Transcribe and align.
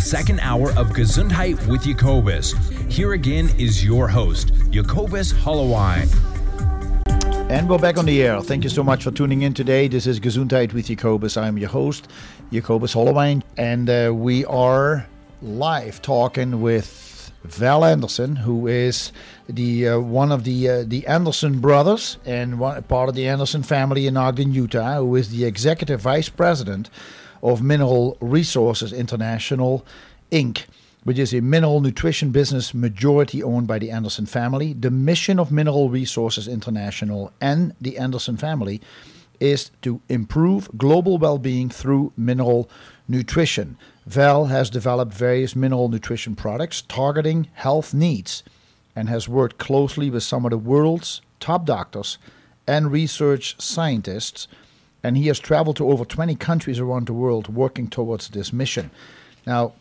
The 0.00 0.06
second 0.06 0.40
hour 0.40 0.70
of 0.78 0.92
Gesundheit 0.92 1.66
with 1.66 1.84
Jacobus. 1.84 2.54
Here 2.88 3.12
again 3.12 3.50
is 3.58 3.84
your 3.84 4.08
host, 4.08 4.50
Jacobus 4.70 5.30
Holloway. 5.30 6.06
And 7.50 7.68
we're 7.68 7.76
back 7.76 7.98
on 7.98 8.06
the 8.06 8.22
air. 8.22 8.40
Thank 8.40 8.64
you 8.64 8.70
so 8.70 8.82
much 8.82 9.04
for 9.04 9.10
tuning 9.10 9.42
in 9.42 9.52
today. 9.52 9.88
This 9.88 10.06
is 10.06 10.18
Gesundheit 10.18 10.72
with 10.72 10.86
Jacobus. 10.86 11.36
I'm 11.36 11.58
your 11.58 11.68
host, 11.68 12.08
Jacobus 12.50 12.94
Holloway, 12.94 13.42
and 13.58 13.90
uh, 13.90 14.10
we 14.14 14.46
are 14.46 15.06
live 15.42 16.00
talking 16.00 16.62
with 16.62 17.30
Val 17.44 17.84
Anderson, 17.84 18.36
who 18.36 18.66
is 18.68 19.12
the 19.50 19.86
uh, 19.86 19.98
one 19.98 20.32
of 20.32 20.44
the 20.44 20.66
uh, 20.66 20.84
the 20.86 21.06
Anderson 21.06 21.60
brothers 21.60 22.16
and 22.24 22.58
one, 22.58 22.82
part 22.84 23.10
of 23.10 23.14
the 23.14 23.28
Anderson 23.28 23.62
family 23.62 24.06
in 24.06 24.16
Ogden, 24.16 24.52
Utah, 24.52 24.96
who 24.96 25.14
is 25.16 25.28
the 25.28 25.44
executive 25.44 26.00
vice 26.00 26.30
president 26.30 26.88
of 27.42 27.62
Mineral 27.62 28.16
Resources 28.20 28.92
International, 28.92 29.84
Inc 30.30 30.64
which 31.04 31.18
is 31.18 31.32
a 31.32 31.40
mineral 31.40 31.80
nutrition 31.80 32.30
business 32.30 32.74
majority 32.74 33.42
owned 33.42 33.66
by 33.66 33.78
the 33.78 33.90
Anderson 33.90 34.26
family. 34.26 34.72
The 34.72 34.90
mission 34.90 35.38
of 35.38 35.50
Mineral 35.50 35.88
Resources 35.88 36.46
International 36.46 37.32
and 37.40 37.74
the 37.80 37.96
Anderson 37.98 38.36
family 38.36 38.80
is 39.38 39.70
to 39.80 40.02
improve 40.08 40.68
global 40.76 41.16
well 41.16 41.38
being 41.38 41.70
through 41.70 42.12
mineral 42.16 42.68
nutrition. 43.08 43.78
Val 44.06 44.46
has 44.46 44.68
developed 44.68 45.14
various 45.14 45.56
mineral 45.56 45.88
nutrition 45.88 46.36
products 46.36 46.82
targeting 46.82 47.48
health 47.54 47.94
needs 47.94 48.42
and 48.94 49.08
has 49.08 49.28
worked 49.28 49.56
closely 49.56 50.10
with 50.10 50.22
some 50.22 50.44
of 50.44 50.50
the 50.50 50.58
world's 50.58 51.22
top 51.38 51.64
doctors 51.64 52.18
and 52.66 52.92
research 52.92 53.58
scientists. 53.58 54.46
And 55.02 55.16
he 55.16 55.28
has 55.28 55.38
traveled 55.38 55.76
to 55.76 55.88
over 55.88 56.04
20 56.04 56.34
countries 56.36 56.78
around 56.78 57.06
the 57.06 57.12
world 57.12 57.54
working 57.54 57.88
towards 57.88 58.28
this 58.28 58.52
mission. 58.52 58.90
Now, 59.46 59.72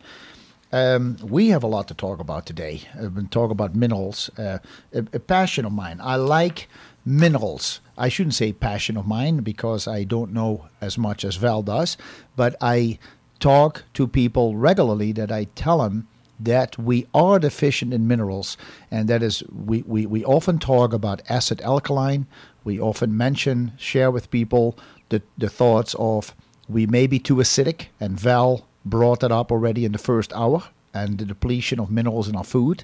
Um, 0.72 1.18
we 1.24 1.50
have 1.50 1.64
a 1.64 1.68
lot 1.68 1.88
to 1.88 1.96
talk 1.96 2.20
about 2.20 2.46
today. 2.46 2.82
I've 2.94 3.16
been 3.16 3.28
talking 3.28 3.52
about 3.52 3.76
minerals, 3.76 4.30
uh, 4.38 4.60
a, 4.94 5.00
a 5.14 5.20
passion 5.20 5.66
of 5.66 5.72
mine. 5.72 6.00
I 6.02 6.16
like 6.16 6.70
minerals. 7.04 7.82
I 7.98 8.08
shouldn't 8.08 8.36
say 8.36 8.54
passion 8.54 8.96
of 8.96 9.08
mine 9.08 9.38
because 9.38 9.88
I 9.88 10.04
don't 10.04 10.32
know 10.32 10.70
as 10.80 10.96
much 10.98 11.26
as 11.26 11.38
Val 11.38 11.64
does, 11.64 11.98
but 12.36 12.56
I 12.62 13.00
talk 13.40 13.84
to 13.96 14.08
people 14.08 14.58
regularly 14.58 15.12
that 15.14 15.32
I 15.32 15.46
tell 15.56 15.80
them 15.80 16.08
that 16.40 16.78
we 16.78 17.08
are 17.14 17.40
deficient 17.40 17.94
in 17.94 18.08
minerals, 18.08 18.56
and 18.92 19.10
that 19.10 19.24
is, 19.24 19.44
we, 19.52 19.82
we, 19.88 20.06
we 20.06 20.24
often 20.24 20.60
talk 20.60 20.94
about 20.94 21.22
acid 21.28 21.62
alkaline. 21.62 22.28
We 22.64 22.80
often 22.80 23.18
mention, 23.18 23.74
share 23.76 24.12
with 24.12 24.32
people 24.32 24.78
the, 25.10 25.22
the 25.38 25.50
thoughts 25.50 25.96
of 25.98 26.36
we 26.70 26.86
may 26.86 27.08
be 27.08 27.20
too 27.20 27.38
acidic, 27.38 27.88
and 28.00 28.20
Val 28.20 28.69
brought 28.86 29.20
that 29.22 29.32
up 29.32 29.52
already 29.52 29.86
in 29.86 29.92
the 29.92 29.98
first 29.98 30.34
hour, 30.34 30.64
and 30.94 31.18
the 31.18 31.26
depletion 31.26 31.80
of 31.80 31.92
minerals 31.92 32.28
in 32.28 32.36
our 32.36 32.44
food 32.44 32.84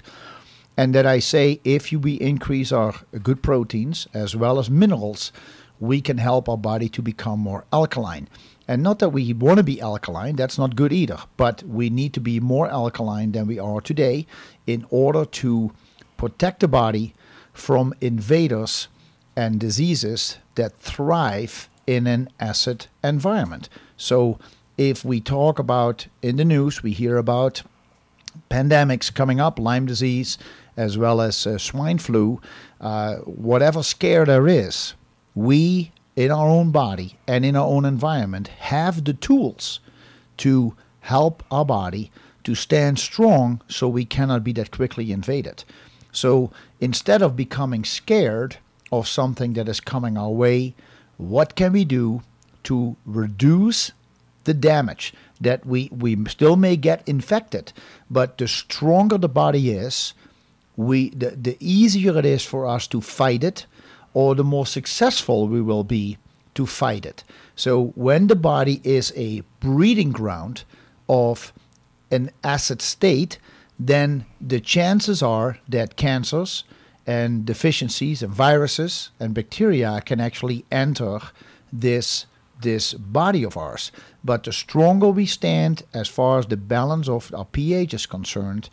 and 0.76 0.94
that 0.94 1.06
I 1.06 1.18
say 1.18 1.60
if 1.64 1.90
we 1.90 2.14
increase 2.14 2.70
our 2.70 2.94
good 3.22 3.42
proteins 3.42 4.06
as 4.12 4.36
well 4.36 4.58
as 4.58 4.68
minerals, 4.68 5.32
we 5.80 6.00
can 6.00 6.18
help 6.18 6.48
our 6.48 6.58
body 6.58 6.88
to 6.90 7.02
become 7.02 7.40
more 7.40 7.64
alkaline. 7.72 8.28
And 8.68 8.82
not 8.82 8.98
that 8.98 9.10
we 9.10 9.32
want 9.32 9.58
to 9.58 9.62
be 9.62 9.80
alkaline, 9.80 10.36
that's 10.36 10.58
not 10.58 10.76
good 10.76 10.92
either, 10.92 11.18
but 11.36 11.62
we 11.62 11.88
need 11.88 12.12
to 12.14 12.20
be 12.20 12.40
more 12.40 12.68
alkaline 12.68 13.32
than 13.32 13.46
we 13.46 13.58
are 13.58 13.80
today 13.80 14.26
in 14.66 14.84
order 14.90 15.24
to 15.24 15.72
protect 16.16 16.60
the 16.60 16.68
body 16.68 17.14
from 17.52 17.94
invaders 18.00 18.88
and 19.36 19.60
diseases 19.60 20.38
that 20.56 20.78
thrive 20.78 21.68
in 21.86 22.06
an 22.06 22.28
acid 22.40 22.86
environment. 23.04 23.68
So, 23.96 24.38
if 24.76 25.04
we 25.04 25.20
talk 25.20 25.58
about 25.58 26.06
in 26.22 26.36
the 26.36 26.44
news, 26.44 26.82
we 26.82 26.92
hear 26.92 27.16
about 27.16 27.62
pandemics 28.50 29.12
coming 29.12 29.40
up, 29.40 29.58
Lyme 29.58 29.86
disease, 29.86 30.38
as 30.76 30.98
well 30.98 31.20
as 31.20 31.46
uh, 31.46 31.56
swine 31.58 31.98
flu, 31.98 32.40
uh, 32.80 33.16
whatever 33.16 33.82
scare 33.82 34.24
there 34.24 34.46
is, 34.46 34.94
we 35.34 35.92
in 36.14 36.30
our 36.30 36.48
own 36.48 36.70
body 36.70 37.18
and 37.26 37.44
in 37.44 37.56
our 37.56 37.66
own 37.66 37.84
environment 37.84 38.48
have 38.48 39.04
the 39.04 39.12
tools 39.12 39.80
to 40.36 40.74
help 41.00 41.42
our 41.50 41.64
body 41.64 42.10
to 42.44 42.54
stand 42.54 42.98
strong 42.98 43.60
so 43.68 43.88
we 43.88 44.04
cannot 44.04 44.44
be 44.44 44.52
that 44.52 44.70
quickly 44.70 45.12
invaded. 45.12 45.64
So 46.12 46.50
instead 46.80 47.22
of 47.22 47.36
becoming 47.36 47.84
scared 47.84 48.58
of 48.92 49.08
something 49.08 49.54
that 49.54 49.68
is 49.68 49.80
coming 49.80 50.16
our 50.16 50.30
way, 50.30 50.74
what 51.16 51.54
can 51.54 51.72
we 51.72 51.84
do 51.84 52.22
to 52.64 52.96
reduce 53.04 53.92
the 54.46 54.54
damage 54.54 55.12
that 55.40 55.66
we, 55.66 55.90
we 55.92 56.16
still 56.26 56.56
may 56.56 56.76
get 56.76 57.06
infected, 57.06 57.72
but 58.10 58.38
the 58.38 58.48
stronger 58.48 59.18
the 59.18 59.28
body 59.28 59.70
is, 59.70 60.14
we 60.76 61.10
the, 61.10 61.30
the 61.30 61.56
easier 61.60 62.18
it 62.18 62.24
is 62.24 62.44
for 62.44 62.66
us 62.66 62.86
to 62.86 63.00
fight 63.00 63.44
it 63.44 63.66
or 64.14 64.34
the 64.34 64.44
more 64.44 64.66
successful 64.66 65.46
we 65.46 65.60
will 65.60 65.84
be 65.84 66.16
to 66.54 66.66
fight 66.66 67.04
it. 67.04 67.22
So 67.54 67.92
when 67.94 68.26
the 68.28 68.36
body 68.36 68.80
is 68.82 69.12
a 69.14 69.42
breeding 69.60 70.10
ground 70.10 70.64
of 71.08 71.52
an 72.10 72.30
acid 72.42 72.80
state, 72.80 73.38
then 73.78 74.24
the 74.40 74.60
chances 74.60 75.22
are 75.22 75.58
that 75.68 75.96
cancers 75.96 76.64
and 77.06 77.44
deficiencies 77.44 78.22
and 78.22 78.32
viruses 78.32 79.10
and 79.20 79.34
bacteria 79.34 80.00
can 80.04 80.20
actually 80.20 80.64
enter 80.70 81.20
this 81.72 82.26
this 82.60 82.94
body 82.94 83.44
of 83.44 83.56
ours. 83.56 83.92
But 84.24 84.44
the 84.44 84.52
stronger 84.52 85.08
we 85.08 85.26
stand 85.26 85.82
as 85.92 86.08
far 86.08 86.38
as 86.38 86.46
the 86.46 86.56
balance 86.56 87.08
of 87.08 87.32
our 87.34 87.44
pH 87.44 87.94
is 87.94 88.06
concerned, 88.06 88.68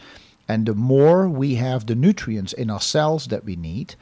and 0.47 0.65
the 0.65 0.73
more 0.73 1.29
we 1.29 1.55
have 1.55 1.85
the 1.85 1.95
nutrients 1.95 2.53
in 2.53 2.69
our 2.69 2.81
cells 2.81 3.27
that 3.27 3.45
we 3.45 3.55
need, 3.55 3.95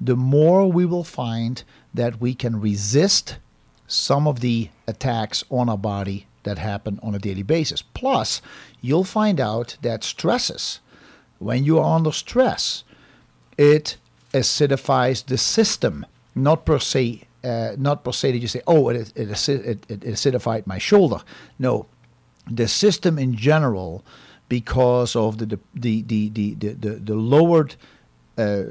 the 0.00 0.16
more 0.16 0.70
we 0.70 0.84
will 0.84 1.04
find 1.04 1.62
that 1.92 2.20
we 2.20 2.34
can 2.34 2.60
resist 2.60 3.38
some 3.86 4.26
of 4.26 4.40
the 4.40 4.70
attacks 4.86 5.44
on 5.50 5.68
our 5.68 5.78
body 5.78 6.26
that 6.42 6.58
happen 6.58 6.98
on 7.02 7.14
a 7.14 7.18
daily 7.18 7.42
basis. 7.42 7.82
Plus, 7.82 8.42
you'll 8.80 9.04
find 9.04 9.40
out 9.40 9.76
that 9.82 10.04
stresses, 10.04 10.80
when 11.38 11.64
you 11.64 11.78
are 11.78 11.96
under 11.96 12.12
stress, 12.12 12.84
it 13.56 13.96
acidifies 14.32 15.24
the 15.24 15.38
system, 15.38 16.04
not 16.34 16.66
per 16.66 16.78
se. 16.78 17.24
Uh, 17.44 17.76
not 17.76 18.04
per 18.04 18.12
se 18.12 18.32
that 18.32 18.38
you 18.38 18.48
say, 18.48 18.62
oh, 18.66 18.88
it, 18.88 19.12
it, 19.14 19.48
it, 19.48 19.90
it 19.90 20.00
acidified 20.00 20.66
my 20.66 20.78
shoulder. 20.78 21.18
No, 21.58 21.86
the 22.50 22.66
system 22.66 23.18
in 23.18 23.34
general 23.34 24.02
because 24.48 25.14
of 25.16 25.38
the 25.38 25.46
the 25.46 25.58
the 25.74 26.28
the 26.30 26.54
the, 26.54 26.72
the, 26.72 26.90
the 26.90 27.14
lowered 27.14 27.76
uh, 28.38 28.62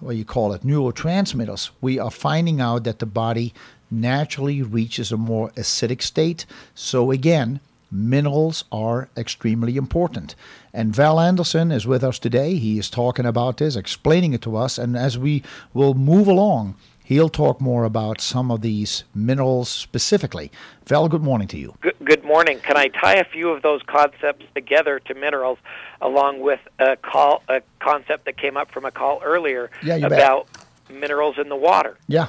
what 0.00 0.16
you 0.16 0.24
call 0.24 0.52
it 0.52 0.62
neurotransmitters. 0.62 1.70
We 1.80 1.98
are 1.98 2.10
finding 2.10 2.60
out 2.60 2.84
that 2.84 2.98
the 2.98 3.06
body 3.06 3.52
naturally 3.90 4.62
reaches 4.62 5.12
a 5.12 5.16
more 5.16 5.50
acidic 5.50 6.02
state. 6.02 6.46
So 6.74 7.10
again, 7.10 7.60
minerals 7.90 8.64
are 8.70 9.08
extremely 9.16 9.76
important. 9.76 10.34
And 10.72 10.94
Val 10.94 11.18
Anderson 11.18 11.72
is 11.72 11.86
with 11.86 12.04
us 12.04 12.18
today. 12.18 12.56
He 12.56 12.78
is 12.78 12.90
talking 12.90 13.26
about 13.26 13.56
this, 13.56 13.76
explaining 13.76 14.34
it 14.34 14.42
to 14.42 14.56
us, 14.56 14.78
and 14.78 14.96
as 14.96 15.18
we 15.18 15.42
will 15.72 15.94
move 15.94 16.28
along 16.28 16.74
He'll 17.08 17.30
talk 17.30 17.58
more 17.58 17.84
about 17.84 18.20
some 18.20 18.50
of 18.50 18.60
these 18.60 19.04
minerals 19.14 19.70
specifically. 19.70 20.52
Val, 20.84 21.08
good 21.08 21.22
morning 21.22 21.48
to 21.48 21.56
you. 21.56 21.74
Good, 21.80 21.96
good 22.04 22.22
morning. 22.22 22.60
Can 22.60 22.76
I 22.76 22.88
tie 22.88 23.14
a 23.14 23.24
few 23.24 23.48
of 23.48 23.62
those 23.62 23.82
concepts 23.82 24.44
together 24.54 25.00
to 25.06 25.14
minerals, 25.14 25.56
along 26.02 26.40
with 26.40 26.60
a 26.78 26.96
call, 26.96 27.42
a 27.48 27.62
concept 27.78 28.26
that 28.26 28.36
came 28.36 28.58
up 28.58 28.70
from 28.70 28.84
a 28.84 28.90
call 28.90 29.22
earlier 29.24 29.70
yeah, 29.82 29.96
about 29.96 30.52
bet. 30.52 31.00
minerals 31.00 31.38
in 31.38 31.48
the 31.48 31.56
water? 31.56 31.96
Yeah. 32.08 32.26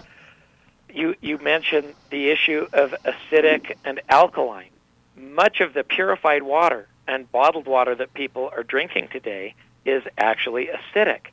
You 0.90 1.14
you 1.20 1.40
mentioned 1.40 1.94
the 2.10 2.30
issue 2.30 2.66
of 2.72 2.96
acidic 3.04 3.76
and 3.84 4.00
alkaline. 4.08 4.72
Much 5.18 5.60
of 5.60 5.74
the 5.74 5.84
purified 5.84 6.44
water 6.44 6.88
and 7.06 7.30
bottled 7.34 7.68
water 7.68 7.96
that 7.96 8.14
people 8.14 8.50
are 8.56 8.64
drinking 8.64 9.10
today 9.12 9.56
is 9.84 10.04
actually 10.18 10.68
acidic 10.68 11.32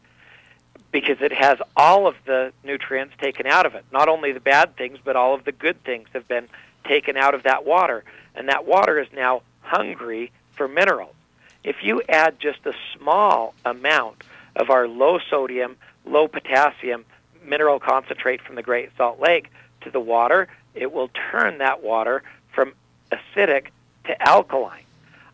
because 0.97 1.21
it 1.21 1.31
has 1.31 1.59
all 1.77 2.07
of 2.07 2.15
the 2.25 2.55
nutrients 2.65 3.13
taken 3.21 3.47
out 3.47 3.67
of 3.67 3.75
it. 3.75 3.85
Not 3.93 4.09
only 4.09 4.33
the 4.33 4.41
bad 4.41 4.79
things, 4.79 4.97
but 5.05 5.15
all 5.15 5.35
of 5.35 5.45
the 5.45 5.53
good 5.53 5.85
things 5.85 6.09
have 6.15 6.27
been 6.27 6.49
taken 6.89 7.19
out 7.19 7.35
of 7.35 7.43
that 7.43 7.67
water. 7.67 8.03
And 8.35 8.49
that 8.49 8.65
water 8.65 8.99
is 8.99 9.07
now 9.15 9.43
hungry 9.61 10.33
for 10.53 10.67
minerals. 10.67 11.15
If 11.63 11.85
you 11.85 12.01
add 12.09 12.41
just 12.41 12.65
a 12.65 12.73
small 12.97 13.53
amount 13.63 14.25
of 14.57 14.71
our 14.71 14.89
low 14.89 15.19
sodium, 15.29 15.77
low 16.07 16.29
potassium 16.29 17.05
mineral 17.45 17.79
concentrate 17.79 18.41
from 18.41 18.55
the 18.55 18.63
Great 18.63 18.89
Salt 18.97 19.21
Lake 19.21 19.51
to 19.83 19.91
the 19.91 20.01
water, 20.01 20.49
it 20.75 20.95
will 20.95 21.11
turn 21.31 21.59
that 21.59 21.83
water 21.83 22.23
from 22.55 22.73
acidic 23.13 23.67
to 24.07 24.23
alkaline. 24.27 24.85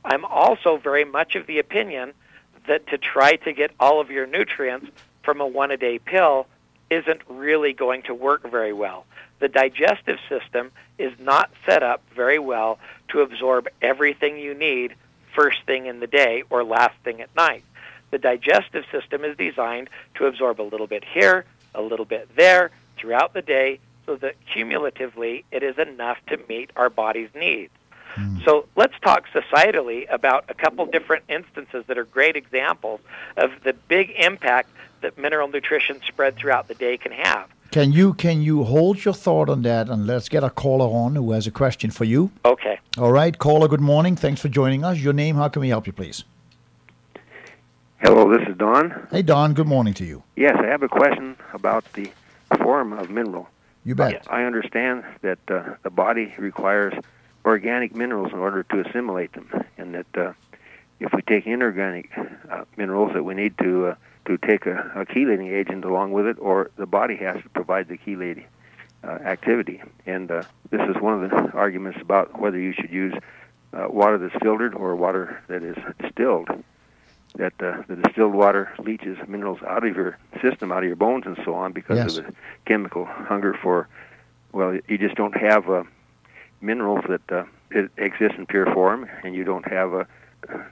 I'm 0.05 0.25
also 0.25 0.77
very 0.77 1.05
much 1.05 1.37
of 1.37 1.47
the 1.47 1.61
opinion 1.61 2.15
that 2.67 2.89
to 2.89 2.99
try 2.99 3.37
to 3.37 3.53
get 3.53 3.71
all 3.79 4.01
of 4.01 4.11
your 4.11 4.27
nutrients 4.27 4.91
from 5.23 5.41
a 5.41 5.47
one 5.47 5.71
a 5.71 5.77
day 5.77 5.99
pill 5.99 6.47
isn't 6.91 7.21
really 7.29 7.73
going 7.73 8.03
to 8.03 8.15
work 8.15 8.49
very 8.51 8.73
well. 8.73 9.07
The 9.41 9.49
digestive 9.49 10.19
system 10.29 10.71
is 10.99 11.13
not 11.19 11.51
set 11.67 11.83
up 11.83 12.03
very 12.15 12.39
well 12.39 12.79
to 13.09 13.21
absorb 13.21 13.69
everything 13.81 14.39
you 14.39 14.55
need 14.55 14.95
first 15.35 15.63
thing 15.67 15.87
in 15.87 16.01
the 16.01 16.07
day 16.07 16.45
or 16.51 16.63
last 16.63 16.95
thing 17.03 17.21
at 17.21 17.35
night. 17.35 17.65
The 18.11 18.19
digestive 18.19 18.85
system 18.93 19.25
is 19.25 19.37
designed 19.37 19.89
to 20.17 20.27
absorb 20.27 20.61
a 20.61 20.63
little 20.63 20.87
bit 20.87 21.03
here, 21.03 21.47
a 21.75 21.81
little 21.81 22.05
bit 22.05 22.29
there 22.37 22.71
throughout 22.97 23.33
the 23.33 23.43
day 23.43 23.81
so 24.07 24.17
that 24.17 24.35
cumulatively 24.53 25.45
it 25.51 25.63
is 25.63 25.79
enough 25.79 26.19
to 26.27 26.39
meet 26.49 26.71
our 26.77 26.91
body's 26.91 27.31
needs. 27.35 27.73
Mm. 28.15 28.45
So 28.45 28.67
let's 28.77 28.95
talk 29.01 29.25
societally 29.29 30.13
about 30.13 30.45
a 30.49 30.55
couple 30.55 30.85
different 30.87 31.25
instances 31.29 31.85
that 31.87 31.97
are 31.97 32.05
great 32.05 32.37
examples 32.37 33.01
of 33.37 33.51
the 33.65 33.73
big 33.73 34.11
impact 34.19 34.69
that 35.03 35.19
mineral 35.19 35.49
nutrition 35.49 36.01
spread 36.07 36.37
throughout 36.37 36.69
the 36.69 36.75
day 36.75 36.97
can 36.97 37.13
have. 37.13 37.49
Can 37.71 37.93
you 37.93 38.13
can 38.15 38.43
you 38.43 38.65
hold 38.65 39.05
your 39.05 39.15
thought 39.15 39.49
on 39.49 39.63
that 39.63 39.89
and 39.89 40.07
let's 40.07 40.29
get 40.29 40.45
a 40.45 40.51
caller 40.51 40.87
on 40.87 41.15
who 41.15 41.33
has 41.33 41.47
a 41.47 41.51
question 41.51 41.91
for 41.91 42.05
you? 42.05 42.31
Okay. 42.45 42.79
All 42.99 43.13
right, 43.13 43.39
caller. 43.39 43.67
Good 43.69 43.81
morning. 43.81 44.15
Thanks 44.15 44.41
for 44.41 44.49
joining 44.49 44.85
us. 44.85 44.99
Your 44.99 45.15
name? 45.15 45.37
How 45.37 45.49
can 45.49 45.61
we 45.61 45.69
help 45.69 45.87
you, 45.87 45.93
please? 45.93 46.25
Hello, 48.01 48.29
this 48.37 48.47
is 48.49 48.57
Don. 48.57 49.07
Hey, 49.11 49.23
Don. 49.23 49.55
Good 49.55 49.69
morning 49.69 49.95
to 49.95 50.05
you. 50.05 50.23
Yes, 50.37 50.57
I 50.59 50.67
have 50.67 50.83
a 50.83 50.89
question 50.89 51.37
about 51.55 51.91
the 51.93 52.11
form 52.59 52.93
of 52.93 53.11
mineral. 53.11 53.49
You 53.85 53.95
bet. 53.95 54.27
I 54.31 54.45
understand 54.45 55.05
that 55.23 55.39
uh, 55.49 55.75
the 55.83 55.91
body 55.91 56.35
requires 56.37 56.93
organic 57.45 57.95
minerals 57.95 58.33
in 58.33 58.39
order 58.39 58.65
to 58.65 58.81
assimilate 58.81 59.33
them, 59.33 59.49
and 59.79 59.95
that 59.95 60.17
uh, 60.17 60.33
if 61.01 61.13
we 61.15 61.23
take 61.23 61.47
inorganic 61.47 62.11
uh, 62.51 62.65
minerals, 62.77 63.13
that 63.15 63.25
we 63.25 63.35
need 63.35 63.57
to 63.59 63.87
uh, 63.87 63.95
to 64.27 64.39
take 64.39 64.67
a, 64.67 64.93
a 64.95 65.07
chelating 65.07 65.53
agent 65.53 65.85
along 65.85 66.13
with 66.13 66.27
it, 66.27 66.37
or 66.41 66.71
the 66.77 66.87
body 66.87 67.17
has 67.17 67.43
to 67.43 67.49
provide 67.51 67.89
the 67.89 67.99
chelating 67.99 68.45
uh, 69.05 69.11
activity. 69.25 69.83
And 70.07 70.31
uh, 70.31 70.43
this 70.71 70.81
is 70.89 71.01
one 71.01 71.23
of 71.23 71.31
the 71.31 71.53
arguments 71.53 71.99
about 72.01 72.41
whether 72.41 72.59
you 72.59 72.73
should 72.73 72.91
use 72.91 73.15
uh, 73.73 73.87
water 73.89 74.19
that's 74.19 74.35
filtered 74.43 74.75
or 74.75 74.95
water 74.97 75.43
that 75.49 75.63
is 75.63 75.77
distilled. 76.01 76.49
That 77.37 77.55
uh, 77.61 77.83
the 77.89 77.97
distilled 77.97 78.35
water 78.35 78.73
leaches 78.79 79.17
minerals 79.27 79.61
out 79.67 79.87
of 79.87 79.97
your 79.97 80.19
system, 80.43 80.71
out 80.71 80.83
of 80.83 80.85
your 80.85 80.97
bones, 80.97 81.25
and 81.25 81.39
so 81.45 81.55
on, 81.55 81.73
because 81.73 81.97
yes. 81.97 82.19
of 82.19 82.27
the 82.27 82.35
chemical 82.67 83.07
hunger 83.07 83.55
for. 83.63 83.89
Well, 84.53 84.79
you 84.87 84.99
just 84.99 85.15
don't 85.15 85.35
have 85.35 85.71
uh, 85.71 85.85
minerals 86.61 87.05
that 87.09 87.33
uh, 87.33 87.45
exist 87.97 88.35
in 88.37 88.45
pure 88.45 88.67
form, 88.75 89.09
and 89.25 89.35
you 89.35 89.45
don't 89.45 89.67
have 89.67 89.95
uh, 89.95 90.05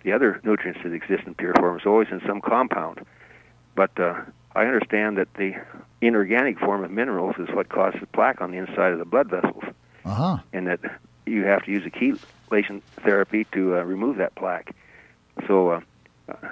the 0.03 0.13
other 0.13 0.39
nutrients 0.45 0.81
that 0.85 0.93
exist 0.93 1.23
in 1.27 1.35
pure 1.35 1.55
form. 1.55 1.79
It's 1.79 1.87
always 1.87 2.09
in 2.11 2.21
some 2.27 2.43
compound. 2.43 3.07
But 3.75 3.99
uh, 3.99 4.23
I 4.55 4.65
understand 4.65 5.19
that 5.19 5.33
the 5.35 5.55
inorganic 6.01 6.59
form 6.59 6.85
of 6.85 6.91
minerals 6.91 7.37
is 7.39 7.49
what 7.55 7.69
causes 7.69 8.01
plaque 8.13 8.41
on 8.41 8.51
the 8.51 8.59
inside 8.59 8.93
of 8.93 8.99
the 8.99 9.05
blood 9.05 9.29
vessels, 9.31 9.65
uh-huh. 10.05 10.39
and 10.53 10.67
that 10.67 10.81
you 11.27 11.45
have 11.45 11.65
to 11.65 11.71
use 11.71 11.85
a 11.87 11.91
chelation 11.91 12.83
therapy 13.03 13.45
to 13.53 13.77
uh, 13.77 13.83
remove 13.83 14.17
that 14.17 14.35
plaque. 14.35 14.75
So 15.47 15.71
uh, 15.71 15.81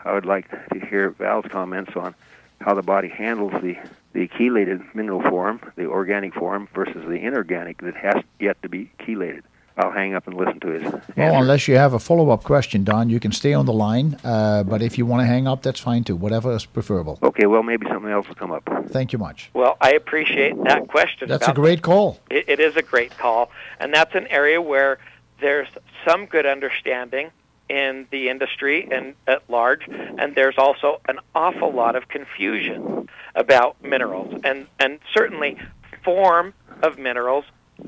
I 0.05 0.12
would 0.12 0.26
like 0.26 0.50
to 0.50 0.87
hear 0.87 1.11
Val's 1.11 1.47
comments 1.50 1.93
on 1.97 2.15
how 2.61 2.75
the 2.75 2.82
body 2.82 3.09
handles 3.09 3.53
the, 3.62 3.76
the 4.12 4.29
chelated 4.29 4.94
mineral 4.94 5.23
form, 5.23 5.61
the 5.76 5.87
organic 5.87 6.35
form, 6.35 6.69
versus 6.75 7.05
the 7.06 7.14
inorganic 7.17 7.81
that 7.82 7.97
has 7.97 8.23
yet 8.41 8.61
to 8.62 8.69
be 8.69 8.91
chelated. 9.00 9.43
I'll 9.78 9.92
hang 9.92 10.14
up 10.14 10.26
and 10.26 10.36
listen 10.36 10.58
to 10.60 10.69
his. 10.69 10.82
Well, 10.82 11.02
answer. 11.16 11.38
unless 11.38 11.69
you 11.69 11.76
have 11.76 11.94
a 11.94 12.00
follow 12.00 12.30
up 12.30 12.42
question, 12.42 12.82
Don, 12.82 13.08
you 13.08 13.20
can 13.20 13.30
stay 13.30 13.54
on 13.54 13.64
the 13.64 13.72
line. 13.72 14.19
Uh, 14.25 14.64
but 14.64 14.82
if 14.82 14.98
you 14.98 15.06
want 15.06 15.22
to 15.22 15.26
hang 15.26 15.46
up, 15.46 15.62
that's 15.62 15.78
fine 15.78 16.02
too. 16.02 16.16
Whatever 16.16 16.52
is 16.52 16.66
preferable. 16.66 17.19
Okay. 17.22 17.46
Well, 17.46 17.62
maybe 17.62 17.86
something 17.86 18.10
else 18.10 18.26
will 18.28 18.34
come 18.34 18.50
up. 18.50 18.69
Thank 18.88 19.12
you 19.12 19.19
much. 19.19 19.50
Well, 19.54 19.76
I 19.80 19.92
appreciate 19.92 20.56
that 20.64 20.88
question. 20.88 21.28
That's 21.28 21.46
a 21.46 21.52
great 21.52 21.82
call. 21.82 22.19
It, 22.28 22.48
it 22.48 22.60
is 22.60 22.76
a 22.76 22.82
great 22.82 23.16
call, 23.16 23.50
and 23.78 23.94
that's 23.94 24.14
an 24.14 24.26
area 24.26 24.60
where 24.60 24.98
there's 25.40 25.69
some 26.04 26.26
good 26.26 26.46
understanding 26.46 27.30
in 27.69 28.06
the 28.10 28.30
industry 28.30 28.88
and 28.90 29.14
at 29.26 29.48
large, 29.48 29.86
and 29.88 30.34
there's 30.34 30.56
also 30.58 31.00
an 31.06 31.19
awful 31.34 31.70
lot 31.70 31.94
of 31.94 32.08
confusion 32.08 33.08
about 33.34 33.82
minerals, 33.82 34.40
and 34.42 34.66
and 34.80 34.98
certainly 35.14 35.58
form 36.02 36.54
of 36.82 36.98
minerals 36.98 37.44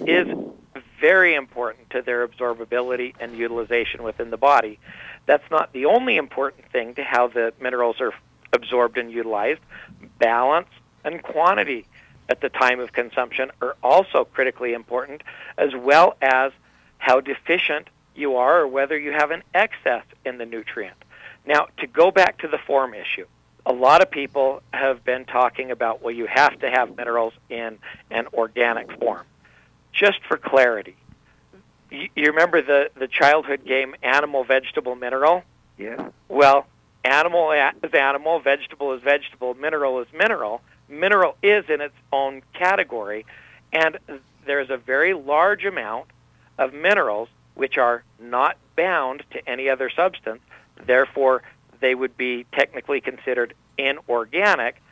is 0.06 0.28
very 1.00 1.34
important 1.34 1.90
to 1.90 2.02
their 2.02 2.26
absorbability 2.26 3.14
and 3.18 3.36
utilization 3.36 4.02
within 4.02 4.30
the 4.30 4.36
body. 4.36 4.78
That's 5.26 5.48
not 5.50 5.72
the 5.72 5.86
only 5.86 6.16
important 6.16 6.70
thing 6.70 6.94
to 6.94 7.02
how 7.02 7.28
the 7.28 7.52
minerals 7.60 8.00
are 8.00 8.12
absorbed 8.52 8.98
and 8.98 9.10
utilized. 9.10 9.60
Balance 10.18 10.68
and 11.04 11.22
quantity 11.22 11.86
at 12.28 12.40
the 12.40 12.48
time 12.48 12.80
of 12.80 12.92
consumption 12.92 13.50
are 13.60 13.76
also 13.82 14.24
critically 14.24 14.72
important, 14.72 15.22
as 15.58 15.74
well 15.74 16.16
as 16.20 16.52
how 16.98 17.20
deficient 17.20 17.88
you 18.14 18.36
are 18.36 18.60
or 18.60 18.68
whether 18.68 18.98
you 18.98 19.12
have 19.12 19.30
an 19.30 19.42
excess 19.54 20.04
in 20.24 20.38
the 20.38 20.46
nutrient. 20.46 20.96
Now, 21.46 21.68
to 21.78 21.86
go 21.86 22.10
back 22.10 22.38
to 22.38 22.48
the 22.48 22.58
form 22.58 22.94
issue, 22.94 23.26
a 23.64 23.72
lot 23.72 24.02
of 24.02 24.10
people 24.10 24.62
have 24.72 25.04
been 25.04 25.24
talking 25.24 25.70
about, 25.70 26.02
well, 26.02 26.14
you 26.14 26.26
have 26.26 26.58
to 26.60 26.70
have 26.70 26.96
minerals 26.96 27.34
in 27.48 27.78
an 28.10 28.26
organic 28.32 28.90
form 28.98 29.24
just 29.92 30.18
for 30.26 30.36
clarity, 30.36 30.96
you, 31.90 32.08
you 32.14 32.26
remember 32.26 32.62
the 32.62 32.90
the 32.96 33.08
childhood 33.08 33.64
game 33.64 33.94
Animal, 34.02 34.44
Vegetable, 34.44 34.94
Mineral? 34.94 35.42
Yeah. 35.78 36.10
Well, 36.28 36.66
animal 37.04 37.52
is 37.52 37.94
animal, 37.94 38.40
vegetable 38.40 38.92
is 38.92 39.02
vegetable, 39.02 39.54
mineral 39.54 40.00
is 40.00 40.06
mineral. 40.12 40.60
Mineral 40.88 41.36
is 41.42 41.64
in 41.68 41.80
its 41.80 41.94
own 42.12 42.42
category, 42.52 43.24
and 43.72 43.98
there 44.44 44.60
is 44.60 44.70
a 44.70 44.76
very 44.76 45.14
large 45.14 45.64
amount 45.64 46.06
of 46.58 46.74
minerals 46.74 47.28
which 47.54 47.78
are 47.78 48.02
not 48.18 48.56
bound 48.76 49.22
to 49.30 49.48
any 49.48 49.68
other 49.68 49.90
substance. 49.90 50.40
Therefore, 50.84 51.42
they 51.80 51.94
would 51.94 52.16
be 52.16 52.44
technically 52.52 53.00
considered 53.00 53.54
inorganic, 53.78 54.82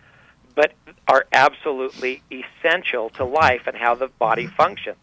but 0.58 0.72
are 1.06 1.24
absolutely 1.32 2.20
essential 2.32 3.10
to 3.10 3.24
life 3.24 3.62
and 3.68 3.76
how 3.76 3.94
the 3.94 4.08
body 4.08 4.48
functions. 4.48 4.96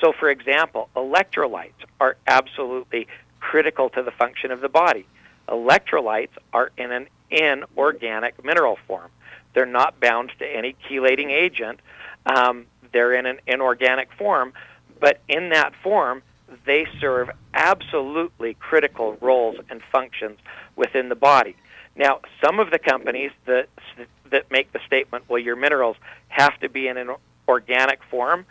So, 0.00 0.12
for 0.12 0.30
example, 0.30 0.88
electrolytes 0.94 1.82
are 1.98 2.16
absolutely 2.28 3.08
critical 3.40 3.90
to 3.90 4.04
the 4.04 4.12
function 4.12 4.52
of 4.52 4.60
the 4.60 4.68
body. 4.68 5.04
Electrolytes 5.48 6.30
are 6.52 6.70
in 6.78 6.92
an 6.92 7.08
inorganic 7.28 8.44
mineral 8.44 8.78
form. 8.86 9.10
They're 9.52 9.66
not 9.66 9.98
bound 9.98 10.30
to 10.38 10.46
any 10.46 10.76
chelating 10.88 11.32
agent. 11.32 11.80
Um, 12.24 12.66
they're 12.92 13.12
in 13.12 13.26
an 13.26 13.40
inorganic 13.48 14.12
form, 14.12 14.52
but 15.00 15.20
in 15.26 15.48
that 15.48 15.72
form, 15.82 16.22
they 16.66 16.86
serve 17.00 17.30
absolutely 17.52 18.54
critical 18.54 19.18
roles 19.20 19.56
and 19.70 19.82
functions 19.90 20.38
within 20.76 21.08
the 21.08 21.16
body. 21.16 21.56
Now, 21.96 22.20
some 22.40 22.60
of 22.60 22.70
the 22.70 22.78
companies 22.78 23.32
that 23.46 23.68
that 24.30 24.50
make 24.50 24.72
the 24.72 24.80
statement, 24.86 25.24
well, 25.28 25.38
your 25.38 25.56
minerals 25.56 25.96
have 26.28 26.58
to 26.60 26.68
be 26.68 26.88
in 26.88 26.96
an 26.96 27.10
organic 27.48 28.02
form, 28.04 28.46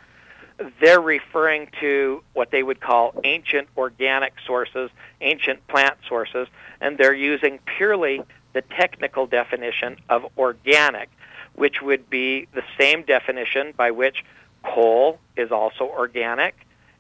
they're 0.82 1.02
referring 1.02 1.70
to 1.80 2.22
what 2.34 2.52
they 2.52 2.64
would 2.64 2.82
call 2.82 3.14
ancient 3.24 3.68
organic 3.78 4.34
sources, 4.46 4.90
ancient 5.22 5.66
plant 5.68 5.98
sources, 6.08 6.48
and 6.82 6.98
they're 6.98 7.14
using 7.14 7.60
purely 7.78 8.22
the 8.54 8.62
technical 8.62 9.26
definition 9.26 9.96
of 10.10 10.26
organic, 10.38 11.10
which 11.56 11.82
would 11.82 12.10
be 12.10 12.48
the 12.54 12.64
same 12.78 13.04
definition 13.04 13.74
by 13.78 13.92
which 13.92 14.26
coal 14.64 15.20
is 15.38 15.52
also 15.52 15.86
organic 15.86 16.56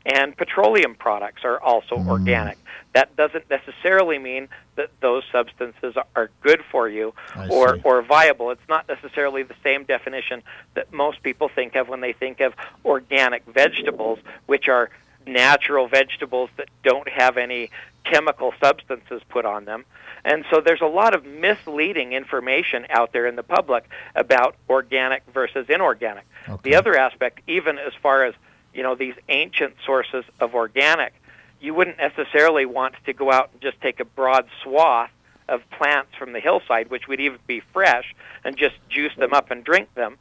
and 0.06 0.36
petroleum 0.36 0.96
products 0.96 1.44
are 1.44 1.60
also 1.60 1.98
mm. 1.98 2.08
organic. 2.08 2.58
That 2.94 3.16
doesn't 3.16 3.50
necessarily 3.50 4.18
mean 4.18 4.48
that 4.76 4.90
those 5.00 5.24
substances 5.32 5.96
are 6.16 6.32
good 6.42 6.64
for 6.72 6.90
you 6.90 7.14
or, 7.52 7.78
or 7.84 8.02
viable. 8.02 8.50
It's 8.50 8.68
not 8.68 8.88
necessarily 8.88 9.44
the 9.44 9.56
same 9.64 9.84
definition 9.84 10.42
that 10.74 10.92
most 10.92 11.22
people 11.22 11.50
think 11.50 11.76
of 11.76 11.88
when 11.88 12.02
they 12.02 12.14
think 12.14 12.40
of 12.40 12.54
organic 12.84 13.46
vegetables, 13.46 14.18
which 14.48 14.68
are 14.68 14.90
natural 15.28 15.88
vegetables 15.88 16.50
that 16.58 16.70
don't 16.84 17.08
have 17.08 17.38
any 17.38 17.70
chemical 18.04 18.54
substances 18.60 19.22
put 19.30 19.46
on 19.46 19.66
them. 19.66 19.86
And 20.26 20.44
so 20.50 20.62
there's 20.62 20.82
a 20.82 20.88
lot 20.88 21.14
of 21.14 21.26
misleading 21.26 22.14
information 22.14 22.88
out 22.90 23.14
there 23.14 23.28
in 23.28 23.36
the 23.36 23.44
public 23.44 23.88
about 24.16 24.56
organic 24.70 25.24
versus 25.34 25.68
inorganic. 25.70 26.26
Okay. 26.48 26.72
The 26.72 26.76
other 26.76 26.98
aspect, 26.98 27.42
even 27.48 27.78
as 27.78 27.94
far 28.02 28.24
as 28.26 28.34
you 28.74 28.84
know 28.84 28.96
these 28.96 29.16
ancient 29.28 29.76
sources 29.86 30.26
of 30.40 30.56
organic, 30.56 31.14
you 31.60 31.74
wouldn't 31.74 31.98
necessarily 31.98 32.66
want 32.66 32.96
to 33.06 33.14
go 33.14 33.32
out 33.32 33.50
and 33.52 33.62
just 33.62 33.80
take 33.82 34.00
a 34.00 34.06
broad 34.06 34.46
swath 34.64 35.12
of 35.48 35.62
plants 35.72 36.12
from 36.18 36.32
the 36.34 36.40
hillside, 36.40 36.90
which 36.90 37.08
would 37.08 37.20
even 37.20 37.40
be 37.48 37.62
fresh, 37.74 38.16
and 38.44 38.56
just 38.56 38.76
juice 38.90 39.16
them 39.18 39.34
up 39.34 39.52
and 39.52 39.64
drink 39.64 39.94
them, 39.96 40.18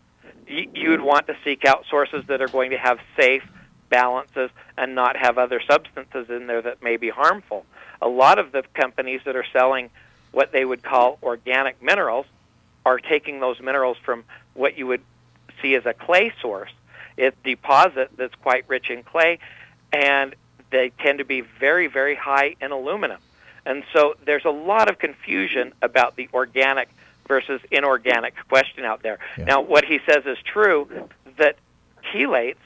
you'd 0.46 1.00
want 1.00 1.26
to 1.26 1.36
seek 1.44 1.64
out 1.64 1.84
sources 1.90 2.24
that 2.28 2.40
are 2.40 2.48
going 2.48 2.70
to 2.70 2.78
have 2.78 2.98
safe 3.16 3.42
balances 3.90 4.50
and 4.76 4.94
not 4.94 5.16
have 5.16 5.38
other 5.38 5.60
substances 5.60 6.28
in 6.30 6.46
there 6.46 6.62
that 6.62 6.82
may 6.82 6.96
be 6.96 7.10
harmful. 7.10 7.64
A 8.00 8.08
lot 8.08 8.38
of 8.38 8.52
the 8.52 8.62
companies 8.74 9.20
that 9.24 9.36
are 9.36 9.44
selling 9.52 9.90
what 10.32 10.52
they 10.52 10.64
would 10.64 10.82
call 10.82 11.18
organic 11.22 11.82
minerals 11.82 12.26
are 12.84 12.98
taking 12.98 13.40
those 13.40 13.60
minerals 13.60 13.96
from 14.04 14.24
what 14.54 14.78
you 14.78 14.86
would 14.86 15.02
see 15.60 15.74
as 15.74 15.84
a 15.86 15.94
clay 15.94 16.32
source. 16.40 16.70
It's 17.18 17.36
deposit 17.44 18.10
that's 18.16 18.34
quite 18.36 18.64
rich 18.68 18.88
in 18.88 19.02
clay, 19.02 19.40
and 19.92 20.34
they 20.70 20.92
tend 21.00 21.18
to 21.18 21.24
be 21.24 21.40
very, 21.40 21.88
very 21.88 22.14
high 22.14 22.54
in 22.60 22.70
aluminum. 22.70 23.20
And 23.66 23.84
so 23.92 24.14
there's 24.24 24.44
a 24.44 24.50
lot 24.50 24.88
of 24.88 24.98
confusion 24.98 25.74
about 25.82 26.16
the 26.16 26.28
organic 26.32 26.88
versus 27.26 27.60
inorganic 27.70 28.34
question 28.48 28.84
out 28.84 29.02
there. 29.02 29.18
Yeah. 29.36 29.44
Now, 29.44 29.60
what 29.60 29.84
he 29.84 29.98
says 30.08 30.24
is 30.24 30.38
true 30.44 30.88
that 31.36 31.56
chelates, 32.14 32.56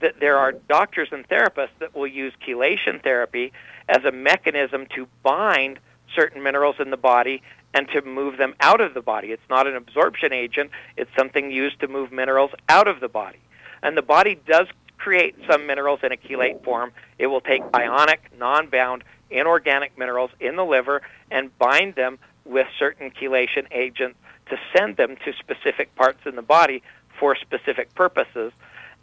that 0.00 0.18
there 0.18 0.38
are 0.38 0.52
doctors 0.52 1.08
and 1.12 1.28
therapists 1.28 1.78
that 1.78 1.94
will 1.94 2.06
use 2.06 2.32
chelation 2.46 3.02
therapy 3.02 3.52
as 3.88 4.04
a 4.04 4.10
mechanism 4.10 4.86
to 4.96 5.06
bind 5.22 5.78
certain 6.16 6.42
minerals 6.42 6.76
in 6.80 6.90
the 6.90 6.96
body 6.96 7.42
and 7.74 7.86
to 7.88 8.02
move 8.02 8.36
them 8.38 8.54
out 8.60 8.80
of 8.80 8.94
the 8.94 9.02
body. 9.02 9.28
It's 9.28 9.48
not 9.48 9.66
an 9.66 9.76
absorption 9.76 10.32
agent, 10.32 10.70
it's 10.96 11.10
something 11.16 11.52
used 11.52 11.80
to 11.80 11.88
move 11.88 12.10
minerals 12.10 12.50
out 12.68 12.88
of 12.88 13.00
the 13.00 13.08
body. 13.08 13.38
And 13.82 13.96
the 13.96 14.02
body 14.02 14.38
does 14.46 14.66
create 14.98 15.34
some 15.50 15.66
minerals 15.66 16.00
in 16.02 16.12
a 16.12 16.16
chelate 16.16 16.62
form. 16.62 16.92
It 17.18 17.26
will 17.28 17.40
take 17.40 17.62
ionic, 17.74 18.30
non 18.38 18.68
bound, 18.68 19.04
inorganic 19.30 19.96
minerals 19.98 20.30
in 20.40 20.56
the 20.56 20.64
liver 20.64 21.02
and 21.30 21.56
bind 21.58 21.94
them 21.94 22.18
with 22.44 22.66
certain 22.78 23.10
chelation 23.10 23.66
agents 23.70 24.18
to 24.50 24.58
send 24.76 24.96
them 24.96 25.16
to 25.24 25.32
specific 25.38 25.94
parts 25.94 26.20
in 26.26 26.36
the 26.36 26.42
body 26.42 26.82
for 27.18 27.36
specific 27.36 27.94
purposes. 27.94 28.52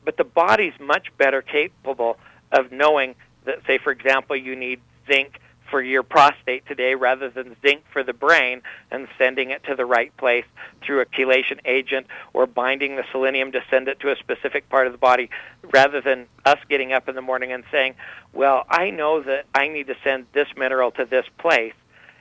But 0.03 0.17
the 0.17 0.23
body's 0.23 0.73
much 0.79 1.07
better 1.17 1.41
capable 1.41 2.17
of 2.51 2.71
knowing 2.71 3.15
that, 3.45 3.59
say, 3.65 3.77
for 3.77 3.91
example, 3.91 4.35
you 4.35 4.55
need 4.55 4.79
zinc 5.07 5.39
for 5.69 5.81
your 5.81 6.03
prostate 6.03 6.65
today 6.65 6.95
rather 6.95 7.29
than 7.29 7.55
zinc 7.61 7.83
for 7.91 8.03
the 8.03 8.13
brain 8.13 8.61
and 8.91 9.07
sending 9.17 9.51
it 9.51 9.63
to 9.65 9.75
the 9.75 9.85
right 9.85 10.15
place 10.17 10.45
through 10.81 11.01
a 11.01 11.05
chelation 11.05 11.59
agent 11.65 12.07
or 12.33 12.45
binding 12.45 12.95
the 12.95 13.03
selenium 13.11 13.51
to 13.51 13.61
send 13.69 13.87
it 13.87 13.99
to 13.99 14.11
a 14.11 14.15
specific 14.15 14.69
part 14.69 14.87
of 14.87 14.93
the 14.93 14.97
body 14.97 15.29
rather 15.73 16.01
than 16.01 16.25
us 16.45 16.59
getting 16.69 16.93
up 16.93 17.09
in 17.09 17.15
the 17.15 17.21
morning 17.21 17.51
and 17.51 17.63
saying, 17.71 17.95
well, 18.33 18.65
I 18.69 18.89
know 18.89 19.21
that 19.21 19.45
I 19.53 19.67
need 19.67 19.87
to 19.87 19.95
send 20.03 20.27
this 20.33 20.47
mineral 20.55 20.91
to 20.91 21.05
this 21.05 21.25
place. 21.37 21.73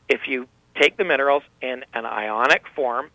If 0.09 0.27
you 0.27 0.49
take 0.81 0.97
the 0.97 1.05
minerals 1.05 1.43
in 1.61 1.85
an 1.95 2.07
ionic 2.07 2.65
form, 2.75 3.11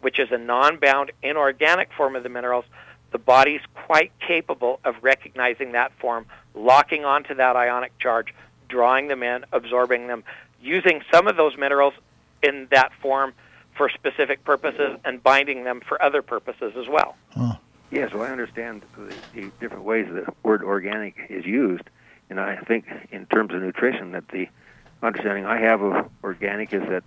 which 0.00 0.18
is 0.18 0.28
a 0.32 0.38
non-bound 0.38 1.12
inorganic 1.22 1.90
form 1.96 2.16
of 2.16 2.22
the 2.22 2.28
minerals, 2.28 2.64
the 3.12 3.18
body's 3.18 3.60
quite 3.86 4.12
capable 4.26 4.80
of 4.84 4.96
recognizing 5.02 5.72
that 5.72 5.92
form, 6.00 6.26
locking 6.54 7.04
onto 7.04 7.34
that 7.34 7.56
ionic 7.56 7.96
charge, 7.98 8.34
drawing 8.72 9.06
them 9.08 9.22
in, 9.22 9.44
absorbing 9.52 10.08
them, 10.08 10.24
using 10.60 11.02
some 11.12 11.28
of 11.28 11.36
those 11.36 11.56
minerals 11.56 11.94
in 12.42 12.66
that 12.72 12.90
form 13.00 13.32
for 13.76 13.88
specific 13.90 14.44
purposes 14.44 14.98
and 15.04 15.22
binding 15.22 15.64
them 15.64 15.80
for 15.86 16.02
other 16.02 16.22
purposes 16.22 16.72
as 16.76 16.88
well. 16.88 17.14
Huh. 17.36 17.54
Yes, 17.90 18.12
well, 18.12 18.22
I 18.22 18.28
understand 18.28 18.82
the, 18.96 19.14
the 19.34 19.50
different 19.60 19.84
ways 19.84 20.06
the 20.10 20.32
word 20.42 20.62
organic 20.62 21.14
is 21.28 21.44
used, 21.44 21.84
and 22.30 22.40
I 22.40 22.56
think 22.56 22.86
in 23.10 23.26
terms 23.26 23.52
of 23.52 23.60
nutrition 23.60 24.12
that 24.12 24.28
the 24.28 24.48
understanding 25.02 25.44
I 25.44 25.60
have 25.60 25.82
of 25.82 26.10
organic 26.24 26.72
is 26.72 26.82
that 26.88 27.04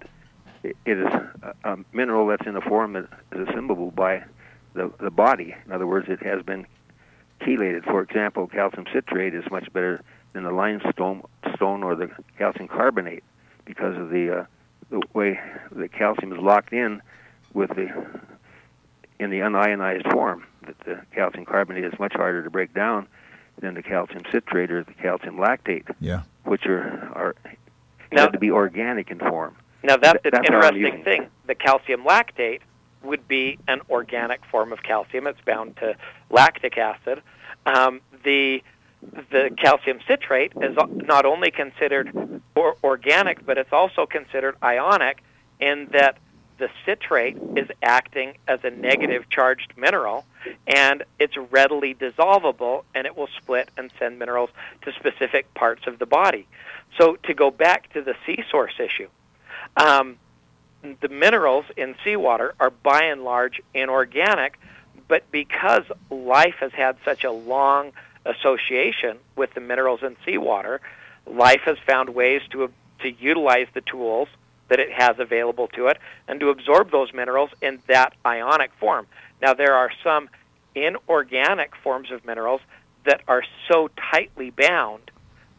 it 0.64 0.76
is 0.86 1.08
a, 1.08 1.56
a 1.64 1.78
mineral 1.92 2.28
that's 2.28 2.46
in 2.46 2.56
a 2.56 2.62
form 2.62 2.94
that 2.94 3.08
is 3.32 3.48
assimilable 3.48 3.92
by 3.92 4.24
the, 4.74 4.92
the 5.00 5.12
body. 5.12 5.56
In 5.66 5.72
other 5.72 5.88
words, 5.88 6.08
it 6.10 6.22
has 6.22 6.44
been 6.44 6.68
chelated. 7.42 7.84
For 7.86 8.02
example, 8.02 8.48
calcium 8.48 8.86
citrate 8.94 9.34
is 9.34 9.44
much 9.50 9.72
better 9.74 10.04
than 10.36 10.44
the 10.44 10.52
limestone 10.52 11.24
stone 11.56 11.82
or 11.82 11.96
the 11.96 12.12
calcium 12.38 12.68
carbonate 12.68 13.24
because 13.64 13.98
of 13.98 14.10
the 14.10 14.42
uh, 14.42 14.46
the 14.92 15.02
way 15.14 15.40
the 15.72 15.88
calcium 15.88 16.34
is 16.34 16.40
locked 16.40 16.74
in 16.74 17.02
with 17.54 17.70
the 17.70 17.88
in 19.18 19.30
the 19.32 19.38
unionized 19.38 20.06
form. 20.12 20.46
That 20.68 20.78
the 20.80 21.02
calcium 21.16 21.46
carbonate 21.46 21.86
is 21.86 21.98
much 22.00 22.14
harder 22.14 22.44
to 22.44 22.50
break 22.50 22.74
down 22.74 23.08
than 23.62 23.76
the 23.76 23.82
calcium 23.82 24.24
citrate 24.32 24.72
or 24.72 24.84
the 24.84 24.94
calcium 24.94 25.38
lactate. 25.38 25.90
Yeah. 26.02 26.24
Which 26.44 26.66
are 26.66 27.10
are 27.16 27.36
now, 28.12 28.28
to 28.28 28.38
be 28.38 28.52
organic 28.52 29.10
in 29.10 29.20
form. 29.20 29.56
Now 29.84 29.96
that's 29.96 30.20
an 30.26 30.32
that's 30.34 30.50
interesting 30.50 31.04
thing. 31.06 31.28
The 31.48 31.56
calcium 31.56 32.04
lactate 32.04 32.60
would 33.04 33.26
be 33.26 33.58
an 33.70 33.80
organic 33.90 34.42
form 34.52 34.74
of 34.74 34.84
calcium. 34.84 35.28
It's 35.28 35.40
bound 35.46 35.78
to 35.78 35.96
lactic 36.30 36.78
acid. 36.78 37.22
Um, 37.66 38.02
the 38.24 38.62
the 39.02 39.50
calcium 39.58 40.00
citrate 40.08 40.54
is 40.56 40.76
not 40.76 41.26
only 41.26 41.52
considered 41.52 42.42
or 42.56 42.76
organic, 42.84 43.46
but 43.46 43.58
it's 43.58 43.72
also 43.72 44.06
considered 44.06 44.56
ionic 44.64 45.24
in 45.60 45.88
that 45.92 46.18
the 46.58 46.70
citrate 46.86 47.38
is 47.58 47.68
acting 47.84 48.38
as 48.48 48.60
a 48.64 48.70
negative 48.70 49.30
charged 49.30 49.74
mineral 49.78 50.26
and 50.68 51.04
it's 51.20 51.36
readily 51.52 51.94
dissolvable 51.94 52.84
and 52.94 53.06
it 53.06 53.18
will 53.18 53.28
split 53.42 53.70
and 53.78 53.92
send 54.00 54.18
minerals 54.18 54.50
to 54.82 54.94
specific 54.94 55.54
parts 55.54 55.86
of 55.86 56.00
the 56.00 56.06
body. 56.06 56.48
So, 56.98 57.18
to 57.24 57.34
go 57.34 57.52
back 57.52 57.92
to 57.94 58.02
the 58.02 58.16
sea 58.26 58.44
source 58.50 58.80
issue, 58.80 59.10
um, 59.76 60.18
the 61.02 61.10
minerals 61.10 61.66
in 61.76 61.96
seawater 62.04 62.54
are 62.60 62.70
by 62.70 63.04
and 63.06 63.24
large 63.24 63.62
inorganic, 63.74 64.58
but 65.08 65.30
because 65.32 65.84
life 66.10 66.56
has 66.60 66.72
had 66.72 66.96
such 67.04 67.24
a 67.24 67.32
long 67.32 67.92
association 68.26 69.18
with 69.36 69.54
the 69.54 69.62
minerals 69.62 70.02
in 70.04 70.16
seawater, 70.26 70.82
life 71.26 71.62
has 71.66 71.78
found 71.88 72.10
ways 72.10 72.42
to 72.52 72.72
to 73.02 73.12
utilize 73.12 73.68
the 73.74 73.82
tools 73.82 74.30
that 74.70 74.80
it 74.80 74.92
has 74.92 75.20
available 75.20 75.68
to 75.68 75.88
it 75.88 75.98
and 76.28 76.40
to 76.40 76.50
absorb 76.50 76.92
those 76.92 77.14
minerals 77.14 77.50
in 77.62 77.80
that 77.88 78.14
ionic 78.26 78.72
form. 78.80 79.06
Now 79.42 79.54
there 79.54 79.76
are 79.76 79.92
some 80.04 80.30
inorganic 80.74 81.76
forms 81.84 82.10
of 82.10 82.26
minerals 82.26 82.62
that 83.06 83.22
are 83.28 83.44
so 83.68 83.90
tightly 84.12 84.50
bound 84.50 85.12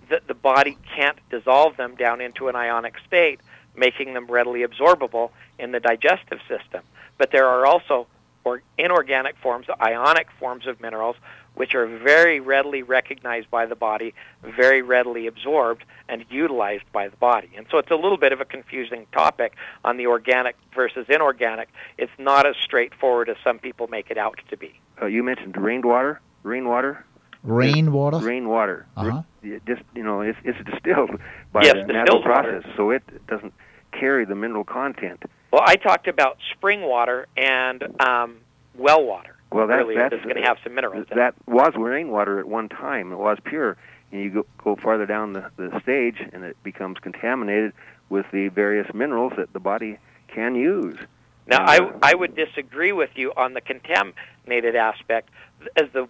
that 0.08 0.26
the 0.26 0.34
body 0.34 0.76
can't 0.94 1.18
dissolve 1.30 1.76
them 1.76 1.94
down 1.94 2.20
into 2.20 2.48
an 2.48 2.56
ionic 2.56 2.94
state, 3.06 3.40
making 3.76 4.14
them 4.14 4.26
readily 4.26 4.64
absorbable 4.64 5.30
in 5.58 5.72
the 5.72 5.80
digestive 5.80 6.40
system. 6.48 6.82
But 7.18 7.30
there 7.30 7.46
are 7.46 7.66
also 7.66 8.06
or 8.46 8.62
inorganic 8.78 9.36
forms, 9.42 9.66
ionic 9.80 10.28
forms 10.38 10.68
of 10.68 10.80
minerals, 10.80 11.16
which 11.56 11.74
are 11.74 11.86
very 11.86 12.38
readily 12.38 12.82
recognized 12.82 13.50
by 13.50 13.66
the 13.66 13.74
body, 13.74 14.14
very 14.42 14.82
readily 14.82 15.26
absorbed, 15.26 15.84
and 16.08 16.24
utilized 16.30 16.84
by 16.92 17.08
the 17.08 17.16
body. 17.16 17.50
And 17.56 17.66
so 17.70 17.78
it's 17.78 17.90
a 17.90 17.96
little 17.96 18.18
bit 18.18 18.32
of 18.32 18.40
a 18.40 18.44
confusing 18.44 19.06
topic 19.12 19.54
on 19.84 19.96
the 19.96 20.06
organic 20.06 20.56
versus 20.74 21.06
inorganic. 21.08 21.68
It's 21.98 22.12
not 22.18 22.46
as 22.46 22.56
straightforward 22.62 23.28
as 23.30 23.36
some 23.42 23.58
people 23.58 23.88
make 23.88 24.10
it 24.10 24.18
out 24.18 24.38
to 24.50 24.56
be. 24.56 24.78
Uh, 25.00 25.06
you 25.06 25.22
mentioned 25.22 25.56
rainwater. 25.56 26.20
Rainwater. 26.42 27.04
Rainwater. 27.42 28.18
Rainwater. 28.18 28.86
Uh-huh. 28.96 29.22
Just 29.66 29.82
you 29.94 30.02
know, 30.02 30.20
it's, 30.20 30.38
it's 30.44 30.58
distilled 30.70 31.18
by 31.52 31.62
yes, 31.62 31.76
the 31.86 31.92
natural 31.92 32.22
process, 32.22 32.64
water. 32.64 32.74
so 32.76 32.90
it 32.90 33.26
doesn't 33.26 33.54
carry 33.92 34.26
the 34.26 34.34
mineral 34.34 34.64
content. 34.64 35.22
Well, 35.52 35.62
I 35.64 35.76
talked 35.76 36.06
about 36.06 36.36
spring 36.52 36.82
water 36.82 37.28
and 37.36 37.82
um, 38.00 38.38
well 38.76 39.02
water 39.02 39.35
well, 39.56 39.66
that, 39.68 39.80
earlier 39.80 40.08
that's, 40.08 40.22
going 40.22 40.36
to 40.36 40.42
have 40.42 40.58
some 40.62 40.74
minerals. 40.74 41.06
That 41.14 41.34
was 41.46 41.72
rainwater 41.76 42.38
at 42.38 42.46
one 42.46 42.68
time. 42.68 43.12
It 43.12 43.18
was 43.18 43.38
pure. 43.44 43.76
And 44.12 44.20
you 44.22 44.30
go, 44.30 44.46
go 44.62 44.76
farther 44.76 45.06
down 45.06 45.32
the, 45.32 45.50
the 45.56 45.80
stage, 45.80 46.16
and 46.32 46.44
it 46.44 46.56
becomes 46.62 46.98
contaminated 46.98 47.72
with 48.08 48.26
the 48.32 48.48
various 48.48 48.92
minerals 48.94 49.32
that 49.36 49.52
the 49.52 49.60
body 49.60 49.98
can 50.28 50.54
use. 50.54 50.98
Now, 51.46 51.66
and, 51.66 51.80
uh, 51.80 51.98
I 52.02 52.10
I 52.10 52.14
would 52.14 52.36
disagree 52.36 52.92
with 52.92 53.10
you 53.14 53.32
on 53.36 53.54
the 53.54 53.60
contaminated 53.60 54.76
aspect. 54.76 55.30
As 55.76 55.88
the 55.92 56.08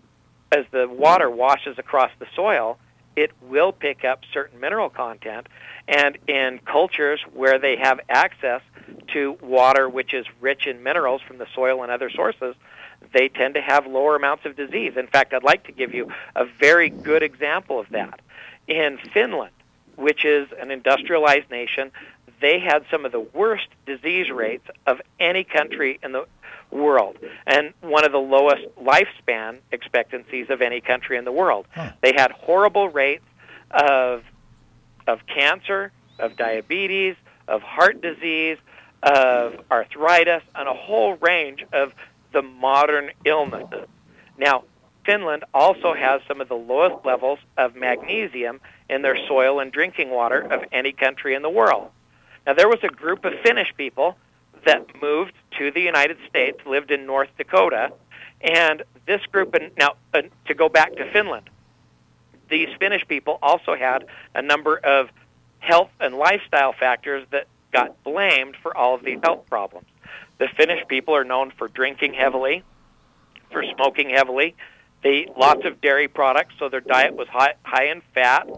as 0.52 0.64
the 0.70 0.88
water 0.88 1.30
washes 1.30 1.78
across 1.78 2.10
the 2.18 2.26
soil, 2.34 2.78
it 3.16 3.32
will 3.42 3.72
pick 3.72 4.04
up 4.04 4.20
certain 4.32 4.60
mineral 4.60 4.90
content. 4.90 5.46
And 5.88 6.18
in 6.28 6.60
cultures 6.64 7.20
where 7.32 7.58
they 7.58 7.76
have 7.76 8.00
access 8.08 8.62
to 9.12 9.36
water 9.40 9.88
which 9.88 10.14
is 10.14 10.26
rich 10.40 10.66
in 10.66 10.82
minerals 10.82 11.22
from 11.22 11.38
the 11.38 11.46
soil 11.54 11.82
and 11.82 11.90
other 11.90 12.10
sources, 12.10 12.54
they 13.12 13.28
tend 13.28 13.54
to 13.54 13.60
have 13.60 13.86
lower 13.86 14.16
amounts 14.16 14.44
of 14.44 14.56
disease. 14.56 14.94
In 14.96 15.06
fact, 15.06 15.32
I'd 15.32 15.42
like 15.42 15.64
to 15.64 15.72
give 15.72 15.94
you 15.94 16.10
a 16.34 16.44
very 16.44 16.90
good 16.90 17.22
example 17.22 17.78
of 17.78 17.88
that. 17.90 18.20
In 18.66 18.98
Finland, 19.12 19.52
which 19.96 20.24
is 20.24 20.48
an 20.60 20.70
industrialized 20.70 21.50
nation, 21.50 21.90
they 22.40 22.58
had 22.58 22.84
some 22.90 23.04
of 23.04 23.12
the 23.12 23.20
worst 23.20 23.68
disease 23.86 24.30
rates 24.30 24.66
of 24.86 25.00
any 25.18 25.44
country 25.44 25.98
in 26.02 26.12
the 26.12 26.26
world 26.70 27.16
and 27.46 27.72
one 27.80 28.04
of 28.04 28.12
the 28.12 28.18
lowest 28.18 28.64
lifespan 28.82 29.58
expectancies 29.72 30.50
of 30.50 30.60
any 30.60 30.80
country 30.80 31.16
in 31.16 31.24
the 31.24 31.32
world. 31.32 31.66
Huh. 31.74 31.92
They 32.02 32.12
had 32.16 32.32
horrible 32.32 32.88
rates 32.88 33.24
of 33.70 34.24
of 35.06 35.20
cancer, 35.26 35.92
of 36.18 36.36
diabetes, 36.36 37.14
of 37.46 37.62
heart 37.62 38.02
disease, 38.02 38.58
of 39.02 39.60
arthritis, 39.70 40.42
and 40.54 40.68
a 40.68 40.74
whole 40.74 41.14
range 41.16 41.64
of 41.72 41.94
the 42.32 42.42
modern 42.42 43.10
illnesses. 43.24 43.88
Now, 44.38 44.64
Finland 45.04 45.44
also 45.54 45.94
has 45.94 46.20
some 46.26 46.40
of 46.40 46.48
the 46.48 46.56
lowest 46.56 47.04
levels 47.06 47.38
of 47.56 47.76
magnesium 47.76 48.60
in 48.90 49.02
their 49.02 49.16
soil 49.28 49.60
and 49.60 49.70
drinking 49.72 50.10
water 50.10 50.40
of 50.40 50.64
any 50.72 50.92
country 50.92 51.34
in 51.34 51.42
the 51.42 51.50
world. 51.50 51.90
Now, 52.46 52.54
there 52.54 52.68
was 52.68 52.80
a 52.82 52.88
group 52.88 53.24
of 53.24 53.32
Finnish 53.44 53.72
people 53.76 54.16
that 54.64 54.84
moved 55.00 55.32
to 55.58 55.70
the 55.70 55.80
United 55.80 56.18
States, 56.28 56.58
lived 56.66 56.90
in 56.90 57.06
North 57.06 57.28
Dakota, 57.38 57.92
and 58.40 58.82
this 59.06 59.24
group, 59.26 59.54
and 59.54 59.70
now 59.78 59.94
uh, 60.12 60.22
to 60.46 60.54
go 60.54 60.68
back 60.68 60.94
to 60.96 61.10
Finland, 61.12 61.48
these 62.50 62.68
Finnish 62.78 63.06
people 63.08 63.38
also 63.42 63.74
had 63.74 64.06
a 64.34 64.42
number 64.42 64.76
of 64.76 65.08
health 65.58 65.90
and 66.00 66.14
lifestyle 66.14 66.72
factors 66.72 67.26
that 67.30 67.46
got 67.72 68.02
blamed 68.04 68.56
for 68.62 68.76
all 68.76 68.94
of 68.94 69.04
these 69.04 69.18
health 69.22 69.46
problems. 69.48 69.86
The 70.38 70.48
Finnish 70.56 70.86
people 70.88 71.14
are 71.16 71.24
known 71.24 71.50
for 71.56 71.68
drinking 71.68 72.14
heavily, 72.14 72.62
for 73.50 73.64
smoking 73.74 74.10
heavily. 74.10 74.54
They 75.02 75.10
ate 75.10 75.36
lots 75.36 75.64
of 75.64 75.80
dairy 75.80 76.08
products, 76.08 76.54
so 76.58 76.68
their 76.68 76.80
diet 76.80 77.14
was 77.14 77.28
high, 77.28 77.54
high 77.62 77.86
in 77.86 78.02
fat. 78.14 78.48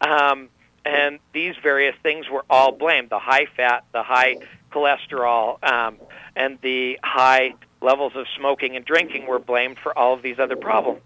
Um, 0.00 0.48
and 0.84 1.18
these 1.32 1.54
various 1.62 1.96
things 2.02 2.26
were 2.30 2.44
all 2.50 2.72
blamed 2.72 3.10
the 3.10 3.18
high 3.18 3.46
fat, 3.56 3.84
the 3.92 4.02
high 4.02 4.36
cholesterol, 4.70 5.62
um, 5.64 5.96
and 6.36 6.58
the 6.62 6.98
high 7.02 7.54
levels 7.80 8.12
of 8.16 8.26
smoking 8.36 8.76
and 8.76 8.84
drinking 8.84 9.26
were 9.26 9.38
blamed 9.38 9.78
for 9.82 9.96
all 9.96 10.14
of 10.14 10.22
these 10.22 10.38
other 10.38 10.56
problems. 10.56 11.00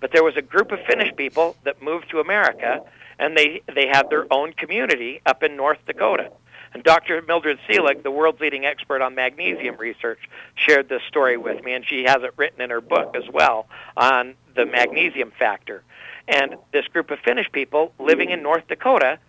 But 0.00 0.12
there 0.12 0.24
was 0.24 0.36
a 0.36 0.42
group 0.42 0.72
of 0.72 0.80
Finnish 0.88 1.14
people 1.16 1.56
that 1.64 1.82
moved 1.82 2.10
to 2.10 2.20
America, 2.20 2.80
and 3.18 3.36
they, 3.36 3.62
they 3.74 3.86
had 3.86 4.10
their 4.10 4.26
own 4.32 4.52
community 4.52 5.20
up 5.24 5.42
in 5.42 5.56
North 5.56 5.78
Dakota. 5.86 6.30
And 6.74 6.82
Dr. 6.82 7.22
Mildred 7.22 7.58
Seelig, 7.68 8.02
the 8.02 8.10
world's 8.10 8.40
leading 8.40 8.66
expert 8.66 9.00
on 9.00 9.14
magnesium 9.14 9.76
research, 9.76 10.18
shared 10.56 10.88
this 10.88 11.02
story 11.08 11.36
with 11.36 11.62
me, 11.64 11.72
and 11.72 11.86
she 11.86 12.02
has 12.04 12.22
it 12.22 12.34
written 12.36 12.60
in 12.60 12.70
her 12.70 12.80
book 12.80 13.14
as 13.16 13.24
well 13.32 13.68
on 13.96 14.34
the 14.56 14.66
magnesium 14.66 15.32
factor. 15.38 15.84
And 16.26 16.56
this 16.72 16.86
group 16.88 17.12
of 17.12 17.20
Finnish 17.20 17.50
people 17.52 17.92
living 18.00 18.30
in 18.30 18.42
North 18.42 18.66
Dakota, 18.66 19.20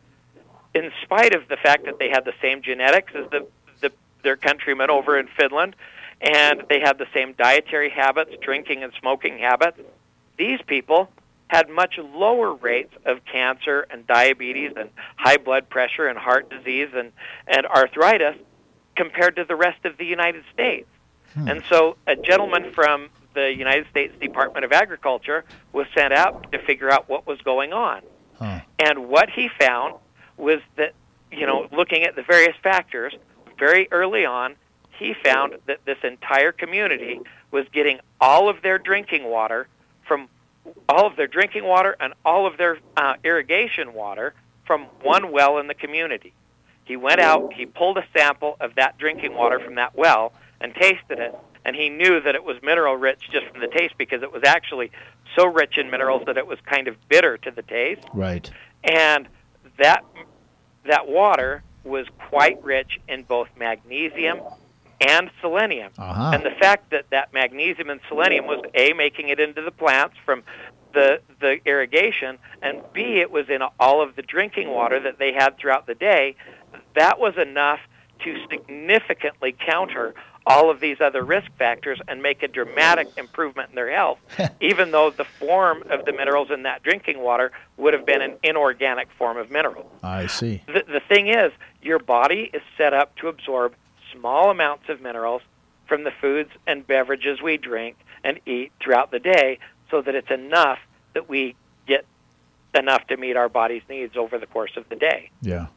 in 0.74 0.92
spite 1.04 1.36
of 1.36 1.48
the 1.48 1.58
fact 1.58 1.86
that 1.86 2.00
they 2.00 2.10
had 2.10 2.26
the 2.26 2.34
same 2.42 2.64
genetics 2.64 3.14
as 3.16 3.30
the, 3.30 3.48
the 3.80 3.92
their 4.24 4.38
countrymen 4.38 4.90
over 4.90 5.18
in 5.20 5.28
Finland, 5.28 5.76
and 6.20 6.64
they 6.68 6.80
had 6.80 6.98
the 6.98 7.08
same 7.14 7.34
dietary 7.34 7.90
habits, 7.90 8.32
drinking 8.42 8.84
and 8.84 8.92
smoking 9.00 9.38
habits, 9.38 9.80
these 10.38 10.60
people 10.66 11.10
had 11.48 11.70
much 11.70 11.98
lower 11.98 12.54
rates 12.54 12.94
of 13.06 13.24
cancer 13.26 13.86
and 13.90 14.06
diabetes 14.08 14.72
and 14.76 14.90
high 15.16 15.38
blood 15.38 15.70
pressure 15.70 16.08
and 16.08 16.18
heart 16.18 16.50
disease 16.50 16.90
and, 16.96 17.12
and 17.48 17.66
arthritis 17.68 18.36
compared 18.96 19.36
to 19.36 19.46
the 19.46 19.56
rest 19.56 19.86
of 19.86 19.98
the 19.98 20.06
United 20.06 20.44
States. 20.54 20.88
Hmm. 21.34 21.48
And 21.48 21.64
so 21.70 21.98
a 22.08 22.16
gentleman 22.16 22.72
from 22.72 23.10
the 23.34 23.54
United 23.54 23.86
States 23.90 24.14
Department 24.20 24.66
of 24.66 24.72
Agriculture 24.72 25.46
was 25.74 25.86
sent 25.94 26.14
out 26.14 26.52
to 26.52 26.60
figure 26.60 26.90
out 26.90 27.08
what 27.10 27.28
was 27.28 27.40
going 27.42 27.74
on. 27.74 28.02
Huh. 28.40 28.62
And 28.80 29.08
what 29.08 29.30
he 29.30 29.50
found 29.60 29.96
was 30.38 30.60
that, 30.78 30.94
you 31.32 31.46
know, 31.46 31.68
looking 31.72 32.04
at 32.04 32.16
the 32.16 32.24
various 32.24 32.56
factors, 32.64 33.14
very 33.60 33.88
early 33.92 34.26
on, 34.26 34.56
he 34.98 35.14
found 35.24 35.56
that 35.68 35.80
this 35.86 35.98
entire 36.04 36.52
community 36.52 37.20
was 37.52 37.66
getting 37.72 38.00
all 38.20 38.50
of 38.50 38.62
their 38.62 38.78
drinking 38.78 39.26
water 39.26 39.68
from 40.08 40.28
all 40.88 41.08
of 41.08 41.16
their 41.16 41.28
drinking 41.28 41.66
water 41.66 41.96
and 42.00 42.14
all 42.24 42.48
of 42.48 42.58
their 42.58 42.78
uh, 42.98 43.16
irrigation 43.24 43.94
water 43.94 44.34
from 44.66 44.84
one 45.02 45.32
well 45.32 45.58
in 45.58 45.68
the 45.68 45.74
community. 45.74 46.34
He 46.84 46.96
went 46.96 47.20
out, 47.20 47.54
he 47.54 47.66
pulled 47.66 47.98
a 47.98 48.06
sample 48.16 48.58
of 48.60 48.76
that 48.76 48.98
drinking 48.98 49.36
water 49.36 49.60
from 49.60 49.76
that 49.76 49.96
well 49.96 50.34
and 50.62 50.74
tasted 50.74 51.20
it, 51.20 51.36
and 51.64 51.76
he 51.76 51.90
knew 51.90 52.22
that 52.22 52.36
it 52.36 52.44
was 52.44 52.58
mineral 52.62 52.96
rich 52.96 53.30
just 53.32 53.48
from 53.48 53.60
the 53.60 53.68
taste 53.68 53.96
because 53.98 54.22
it 54.22 54.32
was 54.32 54.44
actually 54.46 54.92
so 55.36 55.48
rich 55.48 55.78
in 55.78 55.90
minerals 55.90 56.24
that 56.28 56.38
it 56.38 56.46
was 56.46 56.60
kind 56.66 56.88
of 56.88 56.96
bitter 57.10 57.38
to 57.38 57.52
the 57.52 57.64
taste. 57.64 58.04
Right. 58.14 58.50
And 58.84 59.28
that 59.78 60.06
that 60.86 61.08
water 61.08 61.64
was 61.84 62.06
quite 62.30 62.64
rich 62.64 63.00
in 63.08 63.24
both 63.24 63.50
magnesium 63.58 64.40
and 65.06 65.30
selenium. 65.42 65.92
Uh-huh. 65.98 66.32
And 66.34 66.44
the 66.44 66.52
fact 66.60 66.92
that 66.92 67.10
that 67.12 67.34
magnesium 67.34 67.90
and 67.90 68.00
selenium 68.08 68.46
was 68.46 68.62
a 68.74 68.94
making 68.94 69.30
it 69.30 69.40
into 69.40 69.62
the 69.62 69.72
plants 69.72 70.16
from 70.26 70.44
the 70.94 71.20
the 71.42 71.58
irrigation, 71.66 72.38
and 72.62 72.82
b 72.94 73.20
it 73.20 73.30
was 73.30 73.50
in 73.50 73.62
all 73.80 74.02
of 74.02 74.16
the 74.16 74.22
drinking 74.22 74.70
water 74.70 75.00
that 75.00 75.20
they 75.20 75.34
had 75.34 75.58
throughout 75.58 75.86
the 75.88 75.96
day. 75.96 76.36
That 76.96 77.20
was 77.20 77.38
enough 77.38 77.80
to 78.24 78.46
significantly 78.50 79.56
counter 79.66 80.16
all 80.48 80.70
of 80.70 80.80
these 80.80 81.02
other 81.02 81.24
risk 81.24 81.48
factors 81.58 82.00
and 82.08 82.22
make 82.22 82.44
a 82.44 82.48
dramatic 82.48 83.08
improvement 83.18 83.70
in 83.70 83.76
their 83.76 83.92
health, 83.92 84.20
even 84.62 84.92
though 84.92 85.10
the 85.10 85.26
form 85.26 85.84
of 85.90 86.06
the 86.06 86.14
minerals 86.14 86.50
in 86.52 86.64
that 86.64 86.84
drinking 86.84 87.20
water 87.20 87.52
would 87.78 87.94
have 87.94 88.06
been 88.06 88.22
an 88.22 88.36
inorganic 88.44 89.08
form 89.18 89.38
of 89.38 89.50
mineral. 89.50 89.92
I 90.04 90.28
see. 90.28 90.62
The, 90.68 90.84
the 90.88 91.02
thing 91.08 91.28
is, 91.28 91.52
your 91.82 92.00
body 92.00 92.50
is 92.54 92.62
set 92.78 92.94
up 92.94 93.16
to 93.18 93.28
absorb 93.28 93.76
small 94.18 94.50
amounts 94.50 94.90
of 94.90 95.02
minerals 95.02 95.42
from 95.88 96.04
the 96.04 96.12
foods 96.22 96.50
and 96.66 96.86
beverages 96.86 97.42
we 97.42 97.58
drink 97.58 97.98
and 98.24 98.40
eat 98.46 98.72
throughout 98.82 99.12
the 99.12 99.20
day 99.20 99.60
so 99.92 100.02
that 100.02 100.16
it's 100.16 100.32
enough 100.32 100.80
that 101.14 101.30
we 101.30 101.56
get 101.88 102.06
enough 102.74 103.06
to 103.08 103.18
meet 103.18 103.38
our 103.38 103.50
body's 103.50 103.84
needs 103.90 104.18
over 104.18 104.38
the 104.38 104.48
course 104.48 104.72
of 104.76 104.88
the 104.90 104.96
day. 104.96 105.30
Yeah. 105.42 105.68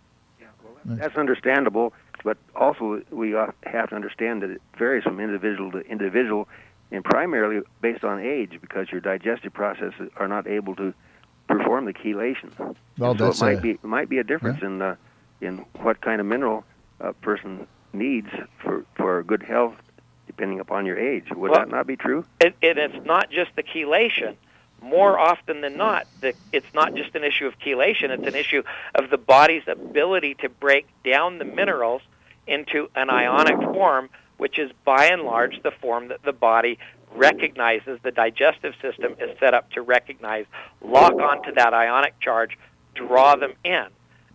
Yeah, 0.41 0.47
well, 0.65 0.97
that's 0.97 1.17
understandable, 1.17 1.93
but 2.25 2.39
also 2.57 3.03
we 3.11 3.33
have 3.33 3.91
to 3.91 3.95
understand 3.95 4.43
that 4.43 4.51
it 4.51 4.63
varies 4.79 5.05
from 5.05 5.21
individual 5.21 5.71
to 5.73 5.81
individual 5.81 6.49
and 6.91 7.05
primarily 7.05 7.61
based 7.83 8.05
on 8.05 8.21
age 8.21 8.59
because 8.61 8.91
your 8.91 9.01
digestive 9.01 9.53
processes 9.53 10.11
are 10.17 10.29
not 10.29 10.47
able 10.47 10.75
to 10.77 10.95
perform 11.49 11.85
the 11.85 11.93
chelation. 11.93 12.77
Well, 12.99 13.17
so 13.17 13.31
it 13.31 13.41
might 13.41 13.59
a, 13.59 13.61
be 13.61 13.71
it 13.73 13.85
might 13.85 14.09
be 14.09 14.19
a 14.19 14.25
difference 14.25 14.59
yeah. 14.61 14.69
in 14.69 14.83
uh, 14.83 14.97
in 15.41 15.65
what 15.81 16.01
kind 16.01 16.21
of 16.21 16.27
mineral 16.27 16.65
a 17.01 17.13
person 17.13 17.67
needs 17.93 18.29
for 18.59 18.85
for 18.97 19.23
good 19.23 19.43
health 19.43 19.75
depending 20.27 20.61
upon 20.61 20.87
your 20.87 20.99
age. 20.99 21.25
Would 21.31 21.51
Well- 21.51 21.61
that 21.61 21.69
not 21.69 21.87
be 21.87 21.97
true? 21.97 22.25
It, 22.41 22.55
and 22.63 22.79
it's 22.79 23.05
not 23.05 23.31
just 23.31 23.55
the 23.57 23.63
chelation. 23.63 24.37
More 24.81 25.17
mm. 25.17 25.21
often 25.21 25.61
than 25.61 25.77
not, 25.77 26.07
the, 26.21 26.35
it's 26.53 26.73
not 26.73 26.95
just 26.95 27.17
an 27.17 27.25
issue 27.25 27.47
of 27.47 27.59
chelation, 27.59 28.11
it's 28.11 28.27
an 28.27 28.37
issue 28.37 28.63
of 28.95 29.11
the 29.11 29.19
body's 29.19 29.67
ability 29.67 30.37
to 30.37 30.49
break 30.49 30.87
down 31.05 31.39
the 31.39 31.45
minerals 31.45 32.03
into 32.47 32.89
an 32.95 33.11
ionic 33.11 33.57
form, 33.75 34.09
which 34.37 34.59
is 34.59 34.71
by 34.85 35.07
and 35.07 35.23
large 35.23 35.61
the 35.63 35.73
form 35.73 36.09
that 36.09 36.23
the 36.23 36.33
body 36.33 36.79
recognizes, 37.15 37.99
the 38.03 38.13
digestive 38.13 38.75
system 38.81 39.17
is 39.19 39.37
set 39.41 39.55
up 39.55 39.71
to 39.73 39.83
recognize, 39.83 40.47
lock 40.81 41.15
onto 41.15 41.53
that 41.55 41.75
ionic 41.75 42.19
charge, 42.21 42.57
draw 42.95 43.35
them 43.35 43.55
in, 43.65 43.87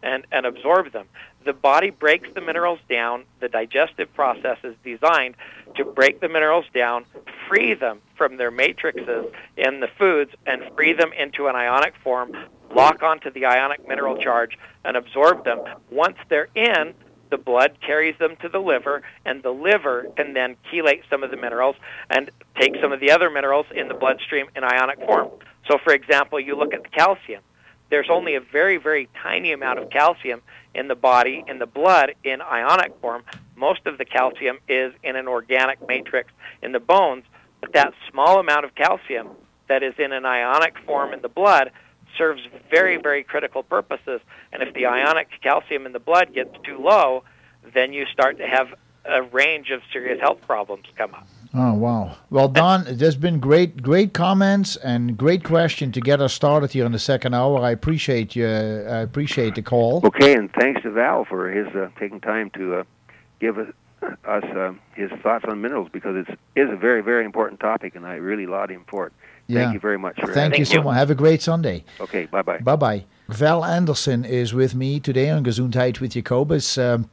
and, 0.04 0.28
and 0.32 0.46
absorb 0.46 0.92
them. 0.92 1.08
The 1.46 1.54
body 1.54 1.90
breaks 1.90 2.30
the 2.34 2.42
minerals 2.42 2.80
down. 2.90 3.24
The 3.40 3.50
digestive 3.50 4.14
process 4.14 4.58
is 4.64 4.76
designed 4.84 5.36
to 5.76 5.86
break 5.86 6.20
the 6.20 6.30
minerals 6.30 6.66
down, 6.74 7.06
free 7.50 7.74
them 7.74 8.00
from 8.16 8.38
their 8.38 8.52
matrices 8.52 9.26
in 9.58 9.80
the 9.80 9.90
foods, 9.98 10.32
and 10.46 10.64
free 10.76 10.94
them 10.94 11.12
into 11.14 11.48
an 11.48 11.56
ionic 11.56 11.96
form, 12.04 12.32
lock 12.76 13.02
onto 13.02 13.32
the 13.32 13.46
ionic 13.46 13.88
mineral 13.88 14.18
charge, 14.18 14.58
and 14.86 14.96
absorb 14.96 15.44
them. 15.44 15.60
Once 15.90 16.18
they're 16.30 16.50
in, 16.56 16.94
the 17.30 17.38
blood 17.38 17.78
carries 17.86 18.18
them 18.20 18.36
to 18.42 18.50
the 18.50 18.60
liver, 18.60 19.02
and 19.26 19.42
the 19.42 19.50
liver 19.50 20.06
can 20.16 20.34
then 20.34 20.56
chelate 20.72 21.02
some 21.10 21.24
of 21.24 21.32
the 21.32 21.38
minerals 21.38 21.76
and 22.10 22.30
take 22.60 22.76
some 22.80 22.92
of 22.92 23.00
the 23.00 23.10
other 23.10 23.30
minerals 23.30 23.66
in 23.74 23.88
the 23.88 23.96
bloodstream 23.96 24.46
in 24.56 24.64
ionic 24.64 25.00
form. 25.00 25.30
So, 25.68 25.80
for 25.84 25.94
example, 25.94 26.40
you 26.40 26.56
look 26.56 26.74
at 26.74 26.84
the 26.84 26.90
calcium. 26.90 27.42
There's 27.90 28.10
only 28.10 28.36
a 28.36 28.42
very, 28.42 28.78
very 28.78 29.08
tiny 29.22 29.52
amount 29.52 29.80
of 29.80 29.90
calcium 29.90 30.42
in 30.74 30.88
the 30.88 30.96
body, 30.96 31.44
in 31.48 31.60
the 31.60 31.66
blood, 31.66 32.16
in 32.24 32.42
ionic 32.42 33.00
form. 33.02 33.24
Most 33.56 33.86
of 33.86 33.98
the 33.98 34.06
calcium 34.06 34.60
is 34.68 34.94
in 35.04 35.16
an 35.16 35.28
organic 35.28 35.86
matrix 35.88 36.32
in 36.62 36.72
the 36.72 36.80
bones, 36.80 37.24
but 37.62 37.74
that 37.74 37.94
small 38.10 38.40
amount 38.40 38.66
of 38.66 38.74
calcium 38.76 39.30
that 39.68 39.84
is 39.84 39.94
in 39.98 40.12
an 40.12 40.26
ionic 40.26 40.78
form 40.86 41.14
in 41.14 41.22
the 41.22 41.30
blood 41.30 41.72
serves 42.18 42.42
very, 42.70 42.98
very 42.98 43.24
critical 43.24 43.64
purposes. 43.64 44.22
And 44.52 44.62
if 44.62 44.74
the 44.74 44.86
ionic 44.86 45.30
calcium 45.42 45.86
in 45.86 45.94
the 45.94 46.00
blood 46.00 46.34
gets 46.34 46.56
too 46.64 46.78
low, 46.78 47.24
then 47.74 47.94
you 47.94 48.06
start 48.08 48.38
to 48.38 48.48
have 48.48 48.74
a 49.06 49.22
range 49.22 49.70
of 49.70 49.82
serious 49.92 50.20
health 50.20 50.42
problems 50.48 50.86
come 50.96 51.14
up. 51.14 51.28
Oh 51.56 51.74
wow! 51.76 52.18
Well, 52.32 52.48
Don, 52.48 52.84
there's 52.90 53.16
been 53.16 53.40
great, 53.40 53.84
great 53.84 54.12
comments 54.14 54.76
and 54.78 55.16
great 55.16 55.44
question 55.44 55.92
to 55.92 56.02
get 56.02 56.20
us 56.20 56.34
started 56.34 56.72
here 56.72 56.84
in 56.84 56.94
the 56.94 57.00
second 57.00 57.36
hour. 57.36 57.60
I 57.60 57.70
appreciate 57.70 58.36
you. 58.36 58.48
I 58.48 59.02
appreciate 59.02 59.54
the 59.54 59.62
call. 59.62 60.02
Okay, 60.04 60.34
and 60.34 60.52
thanks 60.60 60.82
to 60.82 60.90
Val 60.90 61.26
for 61.26 61.52
his 61.52 61.68
uh, 61.76 61.90
taking 62.00 62.20
time 62.22 62.50
to 62.56 62.78
uh, 62.78 62.84
give 63.40 63.60
us, 63.60 63.68
us 64.02 64.44
uh, 64.46 64.74
his 64.96 65.12
thoughts 65.22 65.46
on 65.48 65.62
minerals 65.62 65.90
because 65.94 66.26
it's 66.28 66.40
is 66.56 66.72
a 66.72 66.76
very 66.76 67.02
very 67.02 67.24
important 67.24 67.60
topic, 67.60 67.96
and 67.96 68.04
I 68.04 68.16
really 68.16 68.48
laud 68.48 68.72
him 68.72 68.84
for 68.88 69.08
it. 69.08 69.14
Yeah. 69.46 69.62
Thank 69.62 69.74
you 69.76 69.80
very 69.80 70.00
much. 70.00 70.16
For 70.16 70.28
Thank 70.28 70.38
having 70.38 70.60
you 70.60 70.66
Thank 70.66 70.74
so 70.74 70.80
you. 70.80 70.84
much. 70.86 70.96
Have 70.96 71.12
a 71.12 71.16
great 71.16 71.44
Sunday. 71.44 71.86
Okay, 72.00 72.26
bye 72.26 72.42
bye. 72.42 72.58
Bye 72.60 72.76
bye. 72.78 73.06
Val 73.30 73.64
Anderson 73.64 74.26
is 74.26 74.56
with 74.56 74.74
me 74.74 75.00
today 75.00 75.30
on 75.30 75.44
Gesundheit 75.44 76.00
with 76.00 76.14
Jacobus. 76.14 76.80
Um, 76.80 77.12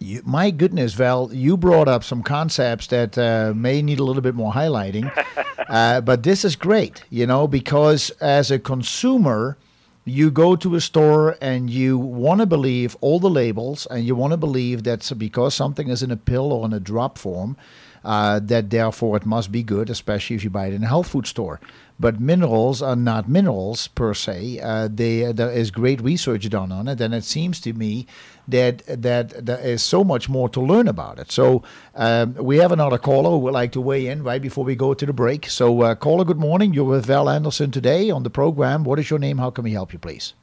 You, 0.00 0.22
my 0.24 0.50
goodness, 0.50 0.94
Val, 0.94 1.32
you 1.32 1.56
brought 1.56 1.88
up 1.88 2.04
some 2.04 2.22
concepts 2.22 2.86
that 2.88 3.16
uh, 3.16 3.52
may 3.54 3.82
need 3.82 3.98
a 3.98 4.04
little 4.04 4.22
bit 4.22 4.34
more 4.34 4.52
highlighting. 4.52 5.10
uh, 5.68 6.00
but 6.00 6.22
this 6.22 6.44
is 6.44 6.56
great, 6.56 7.02
you 7.10 7.26
know, 7.26 7.46
because 7.46 8.10
as 8.20 8.50
a 8.50 8.58
consumer, 8.58 9.56
you 10.04 10.30
go 10.30 10.54
to 10.54 10.76
a 10.76 10.80
store 10.80 11.36
and 11.40 11.68
you 11.68 11.98
want 11.98 12.40
to 12.40 12.46
believe 12.46 12.96
all 13.00 13.18
the 13.18 13.28
labels 13.28 13.86
and 13.86 14.06
you 14.06 14.14
want 14.14 14.32
to 14.32 14.36
believe 14.36 14.84
that 14.84 15.10
because 15.18 15.54
something 15.54 15.88
is 15.88 16.02
in 16.02 16.10
a 16.10 16.16
pill 16.16 16.52
or 16.52 16.64
in 16.64 16.72
a 16.72 16.80
drop 16.80 17.18
form, 17.18 17.56
uh, 18.04 18.38
that 18.38 18.70
therefore 18.70 19.16
it 19.16 19.26
must 19.26 19.50
be 19.50 19.64
good, 19.64 19.90
especially 19.90 20.36
if 20.36 20.44
you 20.44 20.50
buy 20.50 20.68
it 20.68 20.74
in 20.74 20.84
a 20.84 20.86
health 20.86 21.08
food 21.08 21.26
store. 21.26 21.60
But 21.98 22.20
minerals 22.20 22.82
are 22.82 22.96
not 22.96 23.26
minerals 23.26 23.88
per 23.88 24.12
se. 24.12 24.60
Uh, 24.60 24.88
they, 24.92 25.32
there 25.32 25.50
is 25.50 25.70
great 25.70 26.02
research 26.02 26.48
done 26.50 26.70
on 26.70 26.88
it, 26.88 27.00
and 27.00 27.14
it 27.14 27.24
seems 27.24 27.58
to 27.62 27.72
me 27.72 28.06
that 28.46 28.82
that 28.86 29.46
there 29.46 29.58
is 29.58 29.82
so 29.82 30.04
much 30.04 30.28
more 30.28 30.48
to 30.50 30.60
learn 30.60 30.88
about 30.88 31.18
it. 31.18 31.32
So 31.32 31.62
um, 31.94 32.34
we 32.34 32.58
have 32.58 32.70
another 32.70 32.98
caller 32.98 33.30
who 33.30 33.38
would 33.38 33.54
like 33.54 33.72
to 33.72 33.80
weigh 33.80 34.06
in 34.06 34.22
right 34.22 34.42
before 34.42 34.64
we 34.64 34.76
go 34.76 34.94
to 34.94 35.06
the 35.06 35.12
break. 35.12 35.48
So 35.48 35.82
uh, 35.82 35.94
caller, 35.94 36.24
good 36.24 36.38
morning. 36.38 36.74
You're 36.74 36.84
with 36.84 37.06
Val 37.06 37.28
Anderson 37.28 37.70
today 37.70 38.10
on 38.10 38.22
the 38.22 38.30
program. 38.30 38.84
What 38.84 38.98
is 38.98 39.08
your 39.08 39.18
name? 39.18 39.38
How 39.38 39.50
can 39.50 39.64
we 39.64 39.72
help 39.72 39.92
you, 39.92 39.98
please? 39.98 40.34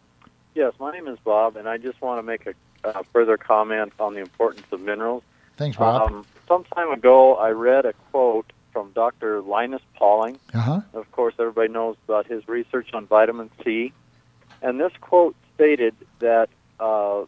Yes, 0.56 0.74
my 0.80 0.92
name 0.92 1.08
is 1.08 1.18
Bob, 1.24 1.56
and 1.56 1.68
I 1.70 1.78
just 1.78 2.02
want 2.02 2.20
to 2.20 2.24
make 2.24 2.46
a 2.48 2.54
uh, 2.84 3.04
further 3.13 3.38
comment 3.38 3.94
on 4.00 4.13
the 4.13 4.20
importance 4.20 4.66
of 4.72 4.82
minerals. 4.82 5.24
Thanks, 5.58 5.78
Bob. 5.78 6.12
Um, 6.12 6.26
some 6.48 6.63
time 6.76 6.92
ago, 6.92 7.36
I 7.36 7.50
read 7.50 7.86
a 7.86 7.94
quote 8.12 8.52
from 8.74 8.92
Dr. 8.92 9.42
Linus 9.42 9.82
Pauling. 9.96 10.40
Uh-huh. 10.54 10.82
Of 10.94 11.10
course, 11.12 11.36
everybody 11.40 11.72
knows 11.72 11.96
about 12.06 12.26
his 12.28 12.48
research 12.48 12.94
on 12.94 13.06
vitamin 13.06 13.50
C. 13.64 13.94
And 14.62 14.80
this 14.80 14.92
quote 15.00 15.36
stated 15.56 15.96
that 16.20 16.50
uh, 16.80 17.26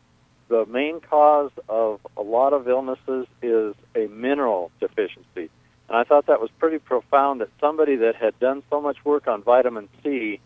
the 0.48 0.66
main 0.66 1.00
cause 1.00 1.52
of 1.70 2.02
a 2.18 2.22
lot 2.22 2.54
of 2.54 2.68
illnesses 2.68 3.28
is 3.42 3.76
a 3.96 4.08
mineral 4.08 4.72
deficiency. 4.80 5.50
And 5.88 5.98
I 5.98 6.04
thought 6.04 6.26
that 6.26 6.42
was 6.42 6.50
pretty 6.58 6.80
profound 6.80 7.42
that 7.42 7.50
somebody 7.62 7.96
that 7.98 8.16
had 8.16 8.38
done 8.40 8.64
so 8.70 8.82
much 8.82 8.98
work 9.06 9.28
on 9.28 9.44
vitamin 9.44 9.88
C 10.04 10.40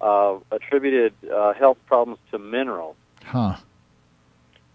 uh, 0.00 0.38
attributed 0.50 1.14
uh, 1.32 1.52
health 1.54 1.78
problems 1.86 2.18
to 2.32 2.38
minerals. 2.38 2.96
Huh. 3.22 3.56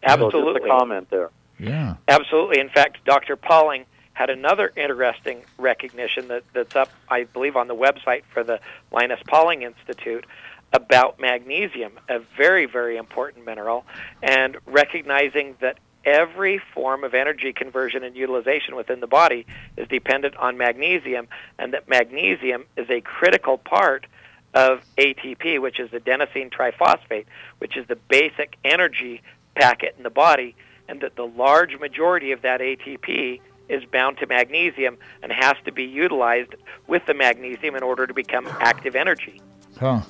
Absolutely. 0.03 0.41
So 0.41 0.53
just 0.53 0.65
a 0.65 0.69
comment 0.69 1.09
there. 1.09 1.29
Yeah. 1.59 1.95
Absolutely. 2.07 2.59
In 2.59 2.69
fact, 2.69 3.03
Dr. 3.05 3.35
Pauling 3.35 3.85
had 4.17 4.31
another 4.31 4.71
interesting 4.75 5.43
recognition 5.59 6.27
that, 6.29 6.43
that's 6.51 6.75
up, 6.75 6.89
I 7.07 7.25
believe, 7.25 7.55
on 7.55 7.67
the 7.67 7.75
website 7.75 8.23
for 8.33 8.43
the 8.43 8.59
Linus 8.91 9.19
Pauling 9.27 9.61
Institute 9.61 10.25
about 10.73 11.19
magnesium, 11.19 11.91
a 12.09 12.17
very, 12.35 12.65
very 12.65 12.97
important 12.97 13.45
mineral, 13.45 13.85
and 14.23 14.57
recognizing 14.65 15.55
that 15.61 15.77
every 16.03 16.59
form 16.73 17.03
of 17.03 17.13
energy 17.13 17.53
conversion 17.53 18.03
and 18.03 18.15
utilization 18.15 18.75
within 18.75 19.01
the 19.01 19.07
body 19.07 19.45
is 19.77 19.87
dependent 19.87 20.35
on 20.37 20.57
magnesium, 20.57 21.27
and 21.59 21.73
that 21.73 21.87
magnesium 21.87 22.65
is 22.75 22.89
a 22.89 23.01
critical 23.01 23.59
part 23.59 24.07
of 24.55 24.81
ATP, 24.97 25.61
which 25.61 25.79
is 25.79 25.91
adenosine 25.91 26.51
triphosphate, 26.51 27.25
which 27.59 27.77
is 27.77 27.85
the 27.87 27.97
basic 28.09 28.57
energy 28.63 29.21
packet 29.53 29.93
in 29.95 30.01
the 30.01 30.09
body, 30.09 30.55
and 30.89 31.01
that 31.01 31.15
the 31.15 31.27
large 31.27 31.79
majority 31.79 32.31
of 32.31 32.41
that 32.41 32.61
ATP 32.61 33.41
is 33.69 33.83
bound 33.85 34.17
to 34.17 34.27
magnesium 34.27 34.97
and 35.21 35.31
has 35.31 35.55
to 35.65 35.71
be 35.71 35.83
utilized 35.83 36.55
with 36.87 37.05
the 37.05 37.13
magnesium 37.13 37.75
in 37.75 37.83
order 37.83 38.07
to 38.07 38.13
become 38.13 38.47
active 38.59 38.95
energy. 38.95 39.41
Huh. 39.79 40.01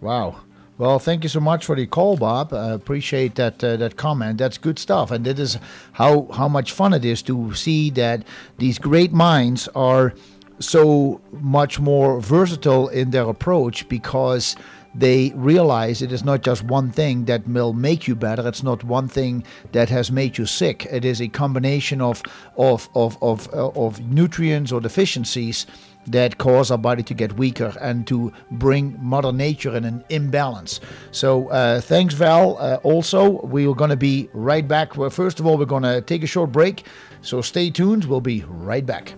Wow. 0.00 0.40
Well, 0.78 1.00
thank 1.00 1.24
you 1.24 1.28
so 1.28 1.40
much 1.40 1.66
for 1.66 1.74
the 1.74 1.86
call, 1.86 2.16
Bob. 2.16 2.52
I 2.54 2.70
appreciate 2.70 3.34
that 3.34 3.62
uh, 3.64 3.76
that 3.78 3.96
comment. 3.96 4.38
That's 4.38 4.58
good 4.58 4.78
stuff, 4.78 5.10
and 5.10 5.24
that 5.24 5.40
is 5.40 5.58
how 5.92 6.28
how 6.32 6.46
much 6.46 6.70
fun 6.70 6.94
it 6.94 7.04
is 7.04 7.20
to 7.22 7.52
see 7.54 7.90
that 7.90 8.22
these 8.58 8.78
great 8.78 9.12
minds 9.12 9.68
are 9.74 10.14
so 10.60 11.20
much 11.32 11.80
more 11.80 12.20
versatile 12.20 12.88
in 12.88 13.10
their 13.10 13.28
approach 13.28 13.88
because 13.88 14.54
they 14.94 15.32
realize 15.34 16.02
it 16.02 16.12
is 16.12 16.24
not 16.24 16.42
just 16.42 16.62
one 16.64 16.90
thing 16.90 17.26
that 17.26 17.46
will 17.46 17.72
make 17.72 18.08
you 18.08 18.14
better. 18.14 18.46
It's 18.48 18.62
not 18.62 18.84
one 18.84 19.08
thing 19.08 19.44
that 19.72 19.88
has 19.88 20.10
made 20.10 20.38
you 20.38 20.46
sick. 20.46 20.86
It 20.86 21.04
is 21.04 21.20
a 21.20 21.28
combination 21.28 22.00
of 22.00 22.22
of 22.56 22.88
of 22.94 23.16
of, 23.22 23.48
uh, 23.52 23.68
of 23.68 24.00
nutrients 24.00 24.72
or 24.72 24.80
deficiencies 24.80 25.66
that 26.06 26.38
cause 26.38 26.70
our 26.70 26.78
body 26.78 27.02
to 27.02 27.14
get 27.14 27.34
weaker 27.34 27.74
and 27.80 28.06
to 28.06 28.32
bring 28.52 28.96
Mother 29.00 29.32
Nature 29.32 29.76
in 29.76 29.84
an 29.84 30.04
imbalance. 30.08 30.80
So, 31.10 31.48
uh, 31.48 31.80
thanks, 31.80 32.14
Val. 32.14 32.56
Uh, 32.58 32.76
also, 32.82 33.42
we 33.44 33.66
are 33.66 33.74
going 33.74 33.90
to 33.90 33.96
be 33.96 34.28
right 34.32 34.66
back. 34.66 34.96
Well, 34.96 35.10
first 35.10 35.38
of 35.38 35.46
all, 35.46 35.58
we're 35.58 35.66
going 35.66 35.82
to 35.82 36.00
take 36.00 36.22
a 36.22 36.26
short 36.26 36.50
break. 36.50 36.86
So, 37.20 37.42
stay 37.42 37.70
tuned. 37.70 38.04
We'll 38.04 38.20
be 38.20 38.44
right 38.48 38.86
back. 38.86 39.12